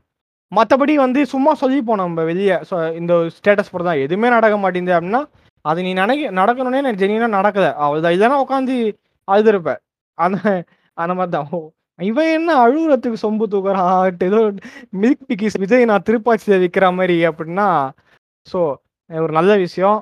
மற்றபடி 0.53 0.95
வந்து 0.99 1.21
சும்மா 1.33 1.53
சொல்லிப்போம் 1.63 2.03
நம்ம 2.03 2.25
வெளியே 2.25 2.55
இந்த 3.01 3.15
ஸ்டேட்டஸ் 3.37 3.71
போட்டு 3.73 3.89
தான் 3.89 4.03
எதுவுமே 4.05 4.29
நடக்க 4.37 4.57
மாட்டேங்குது 4.59 4.97
அப்படின்னா, 4.99 5.23
அது 5.65 5.81
நீ 5.87 5.91
நினைக்க 6.03 6.31
நடக்கணும்னே 6.41 6.81
எனக்கு 6.83 7.03
ஜென்யூனா 7.03 7.29
நடக்கல. 7.39 7.67
அவள் 7.85 8.15
இல்லன்னா 8.17 8.39
உட்காந்து 8.45 8.77
அழுதுருப்ப. 9.29 9.73
அந்த 10.19 10.39
அந்த 10.99 11.13
மாதிரி 11.19 11.33
தான். 11.37 11.51
இவன் 11.99 12.33
என்ன 12.39 12.51
அழுகுறதுக்கு 12.65 13.23
சொம்பு 13.25 13.45
தூக்குறான். 13.53 13.95
ஏதோ 14.29 14.41
மில்க் 15.03 15.25
பிக்கிஸ் 15.31 15.59
விஜய் 15.63 15.89
நான் 15.91 16.07
திருப்பாச்சியில் 16.09 16.63
விற்கிற 16.65 16.87
மாதிரி 16.99 17.17
அப்படின்னா, 17.31 17.69
ஸோ 18.47 18.59
ஒரு 19.11 19.33
நல்ல 19.39 19.53
விஷயம். 19.65 19.99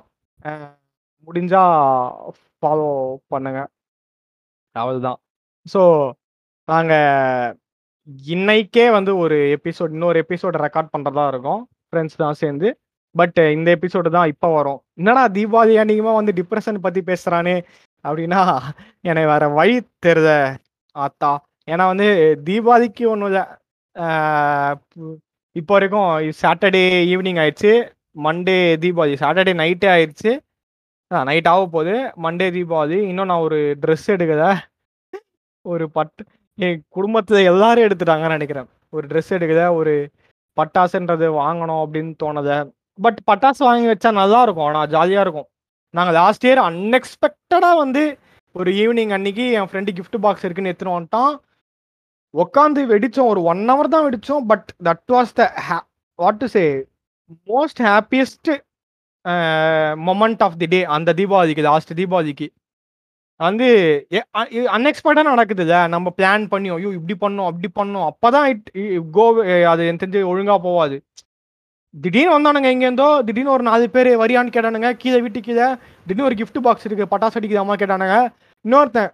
முடிஞ்சா 1.28 1.62
ஃபாலோ 2.62 2.88
பண்ணுங்க. 3.34 3.60
அவ்வளதான். 4.76 5.18
ஸோ 5.66 5.82
நாங்கள் 6.68 7.54
இன்னைக்கே 8.32 8.86
வந்து 8.96 9.12
ஒரு 9.24 9.36
எபிசோட் 9.56 9.94
இன்னொரு 9.96 10.18
எபிசோட் 10.24 10.56
ரெக்கார்ட் 10.66 10.92
பண்ணுறதா 10.94 11.24
இருக்கோம். 11.32 11.62
ஃப்ரெண்ட்ஸ் 11.88 12.20
தான் 12.24 12.38
சேர்ந்து. 12.42 12.68
பட் 13.18 13.38
uh, 13.42 13.48
இந்த 13.56 13.68
எபிசோடு 13.76 14.08
தான் 14.16 14.30
இப்போ 14.32 14.48
வரும். 14.56 14.80
என்னடா 15.00 15.22
தீபாவளி 15.36 15.74
அன்னைக்குமா 15.82 16.12
வந்து 16.20 16.32
டிப்ரெஷன் 16.38 16.84
பற்றி 16.86 17.00
பேசுகிறானே 17.10 17.56
அப்படின்னா 18.04 18.40
எனக்கு 19.08 19.28
வேற 19.34 19.44
வழி 19.58 19.76
தெரித 20.06 20.30
ஆத்தா. 20.96 21.30
ஏன்னா 21.72 21.84
வந்து 21.92 22.08
தீபாவளிக்கு 22.48 23.04
ஒன்றும் 23.12 23.30
இல்லை. 23.30 23.44
இப்போ 25.56 25.72
வரைக்கும் 25.76 26.08
சாட்டர்டே 26.42 26.82
ஈவினிங் 27.12 27.40
ஆயிடுச்சு. 27.42 27.72
மண்டே 28.26 28.58
தீபாவளி 28.84 29.16
சாட்டர்டே 29.24 29.54
நைட்டே 29.62 29.88
ஆயிடுச்சு. 29.94 30.32
நைட் 31.30 31.50
ஆக 31.52 31.64
போகுது. 31.74 31.96
மண்டே 32.24 32.48
தீபாவளி. 32.58 32.98
இன்னும் 33.10 33.30
நான் 33.30 33.44
ஒரு 33.48 33.58
ட்ரெஸ் 33.82 34.06
எடுக்கல. 34.16 34.44
ஒரு 35.64 35.84
பட்டு 35.96 36.22
என் 36.58 36.80
குடும்பத்தில் 36.96 37.48
எல்லாரும் 37.52 37.86
எடுத்துட்டாங்கன்னு 37.86 38.36
நினைக்கிறேன். 38.38 38.68
ஒரு 38.96 39.04
ட்ரெஸ் 39.10 39.30
எடுக்கல. 39.38 39.62
ஒரு 39.80 39.94
பட்டாசுன்றது 40.56 41.26
வாங்கணும் 41.42 41.82
அப்படின்னு 41.84 42.12
தோணதை 42.22 42.56
பட் 42.98 43.18
பட்டாசு 43.30 43.62
வாங்கி 43.68 43.88
வச்சா 43.92 44.10
நல்லா 44.20 44.40
இருக்கும் 44.46 44.68
ஆனால் 44.68 44.90
ஜாலியாக 44.94 45.24
இருக்கும் 45.26 45.48
நாங்கள் 45.94 46.16
லாஸ்ட் 46.20 46.46
இயர் 46.46 46.60
அன்எக்ஸ்பெக்டடாக 46.68 47.76
வந்து 47.82 48.02
ஒரு 48.54 48.70
ஈவினிங் 48.82 49.12
அன்னைக்கு 49.16 49.44
என் 49.58 49.68
ஃப்ரெண்டு 49.70 49.94
கிஃப்ட் 49.96 50.18
பாக்ஸ் 50.24 50.44
இருக்குன்னு 50.46 50.70
எடுத்துன்னு 50.72 50.96
வந்துட்டான். 50.96 51.34
உட்காந்து 52.34 52.80
வெடிச்சோம். 52.92 53.30
ஒரு 53.32 53.40
ஒன் 53.50 53.62
ஹவர் 53.70 53.92
தான் 53.94 54.06
வெடிச்சோம். 54.06 54.44
But 54.50 54.68
that 54.88 55.12
was 55.16 55.32
the 55.40 55.44
what 56.18 56.40
to 56.42 56.48
say 56.56 56.64
most 57.52 57.82
happiest 57.90 58.50
moment 60.08 60.42
of 60.46 60.58
the 60.62 60.66
day 60.74 60.80
அந்த 60.96 61.12
தீபாவளிக்கு 61.20 61.62
லாஸ்ட் 61.70 61.92
தீபாவளிக்கு. 62.00 62.48
வந்து 63.40 63.68
அன்எக்ஸ்பெக்டாக 64.76 65.24
நடக்குதுல்ல. 65.32 65.78
நம்ம 65.94 66.12
பிளான் 66.18 66.44
பண்ணி 66.52 66.68
ஐயோ 66.76 66.90
இப்படி 66.98 67.16
பண்ணோம் 67.24 67.48
அப்படி 67.50 67.68
பண்ணோம். 67.80 68.06
அப்பதான் 68.10 68.46
இட் 68.52 68.68
கோ 69.16 69.26
அது 69.72 69.88
எனக்கு 69.88 70.04
தெரிஞ்சு 70.04 70.22
ஒழுங்காக 70.32 70.60
போவாது 70.68 70.98
திடீர்னு 72.04 72.32
வந்தானுங்க 72.34 72.68
எங்கேருந்தோ 72.74 73.08
திடீர்னு 73.26 73.52
ஒரு 73.56 73.64
நாலு 73.68 73.84
பேர் 73.94 74.10
வரியான்னு 74.22 74.54
கேட்டானுங்க. 74.54 74.88
கீழே 75.02 75.18
வீட்டு 75.24 75.40
கீழே 75.46 75.66
திடீர்னு 76.06 76.26
ஒரு 76.28 76.36
கிஃப்ட் 76.40 76.60
பாக்ஸ் 76.66 76.86
இருக்குது 76.86 77.10
பட்டாசு 77.12 77.38
அடிக்குது 77.38 77.62
அம்மா 77.62 77.74
கேட்டானுங்க. 77.82 78.16
இன்னொருத்தன் 78.64 79.10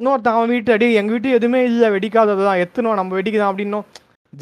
இன்னொருத்தன் 0.00 0.36
அவன் 0.36 0.52
வீட்டு 0.54 0.70
அடி 0.74 0.86
எங்கள் 1.00 1.14
வீட்டு 1.16 1.34
எதுவுமே 1.38 1.60
இல்லை 1.70 1.88
வெடிக்காதது 1.96 2.42
தான் 2.48 2.60
எத்தனும் 2.64 2.98
நம்ம 3.00 3.14
வெடிக்குதான் 3.18 3.50
அப்படின்னும். 3.52 3.84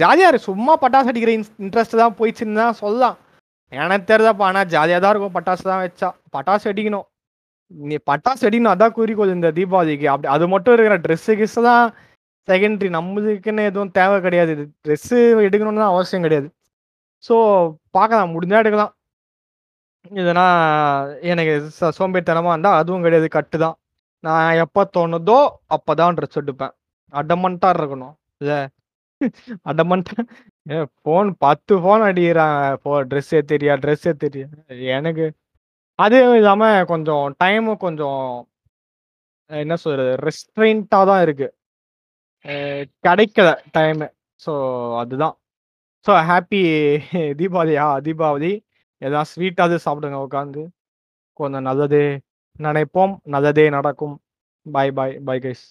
ஜாலியாக 0.00 0.30
இருக்கு 0.32 0.50
சும்மா 0.50 0.74
பட்டாசு 0.84 1.10
அடிக்கிற 1.12 1.32
இன்ட்ரெஸ்ட் 1.64 2.00
தான் 2.02 2.16
போயிடுச்சுன்னு 2.20 2.60
தான் 2.62 2.78
சொல்லலாம். 2.82 3.16
எனக்கு 3.72 4.06
தெரியாதாப்பா 4.12 4.46
ஆனால் 4.50 4.68
ஜாலியாக 4.74 5.00
தான் 5.04 5.12
இருக்கும். 5.14 5.34
பட்டாசு 5.38 5.64
தான் 5.72 5.82
வச்சா. 5.86 6.08
பட்டாசு 6.36 6.64
வெடிக்கணும். 6.70 7.06
நீ 7.70 7.96
பட்டாசு 8.10 8.42
அடிக்கணும் 8.48 8.74
அதான் 8.76 8.96
குறிக்கோள் 8.98 9.36
இந்த 9.38 9.50
தீபாவளிக்கு. 9.58 10.08
அப்படி 10.14 10.28
அது 10.36 10.46
மட்டும் 10.54 10.74
இருக்கிற 10.76 10.96
ட்ரெஸ்ஸு 11.06 11.34
கிஸ் 11.42 11.60
தான் 11.68 11.84
செகண்டரி 12.48 12.88
நம்மளுக்குன்னு 12.98 13.68
எதுவும் 13.70 13.94
தேவை 13.98 14.16
கிடையாது. 14.26 14.54
ட்ரெஸ்ஸு 14.86 15.18
எடுக்கணும்னு 15.46 15.82
தான் 15.84 15.94
அவசியம் 15.94 16.26
கிடையாது. 16.26 16.48
ஸோ 17.28 17.34
பார்க்கலாம். 17.96 18.32
முடிஞ்சா 18.36 18.58
எடுக்கலாம். 18.64 18.92
இதுனா 20.20 20.46
எனக்கு 21.32 21.54
ச- 21.78 21.92
இருந்தால் 22.56 22.80
அதுவும் 22.82 23.04
கிடையாது. 23.06 23.28
கட்டு 23.38 23.58
தான். 23.66 23.76
நான் 24.24 24.58
எப்போ 24.64 24.82
தோணுதோ 24.98 25.38
அப்போ 25.76 25.92
தான் 26.02 26.16
ட்ரெஸ் 26.18 26.40
எடுப்பேன். 26.42 26.74
அடமண்ட்டாக 27.14 27.76
இருக்கணும். 27.80 28.14
இல்லை. 28.42 28.60
அடமண்ட்டா 29.70 30.16
ஏ 30.66 30.78
ஃபோன் 31.02 31.28
பத்து 31.44 31.74
ஃபோன் 31.84 32.02
அடிக்கிறான் 32.08 32.56
ஃபோ 32.82 32.92
ட்ரெஸ்ஸே 33.10 33.40
தெரியா 33.52 33.74
ட்ரெஸ்ஸே 33.84 34.12
தெரியா 34.24 34.46
எனக்கு 34.98 35.26
அதுவும் 35.98 36.36
இல்லாமல் 36.40 36.86
கொஞ்சம் 36.92 37.26
டைமும் 37.44 37.82
கொஞ்சம் 37.86 38.22
என்ன 39.50 39.74
சொல்கிறது 39.84 40.12
ரெஸ்ட்ரெயின்ட்டாக 40.28 41.06
தான் 41.10 41.22
இருக்குது 41.26 41.54
கிடைக்கல 43.06 43.48
டைமு 43.76 44.08
ஸோ 44.40 44.52
அதுதான். 45.02 45.36
ஸோ 46.06 46.12
ஹாப்பி 46.28 46.60
தீபாவளியா 47.40 47.84
தீபாவளி 48.06 48.52
எதாவது 49.02 49.30
ஸ்வீட்டாவது 49.32 49.76
சாப்பிடுங்க 49.84 50.18
உட்காந்து 50.26 50.62
கொஞ்சம் 51.40 51.66
நல்லதே 51.68 52.04
நினைப்போம். 52.60 53.14
நல்லதே 53.34 53.66
நடக்கும். 53.76 54.16
பாய் 54.66 54.92
பாய் 54.98 55.14
பாய் 55.28 55.42
கைஸ் 55.46 55.64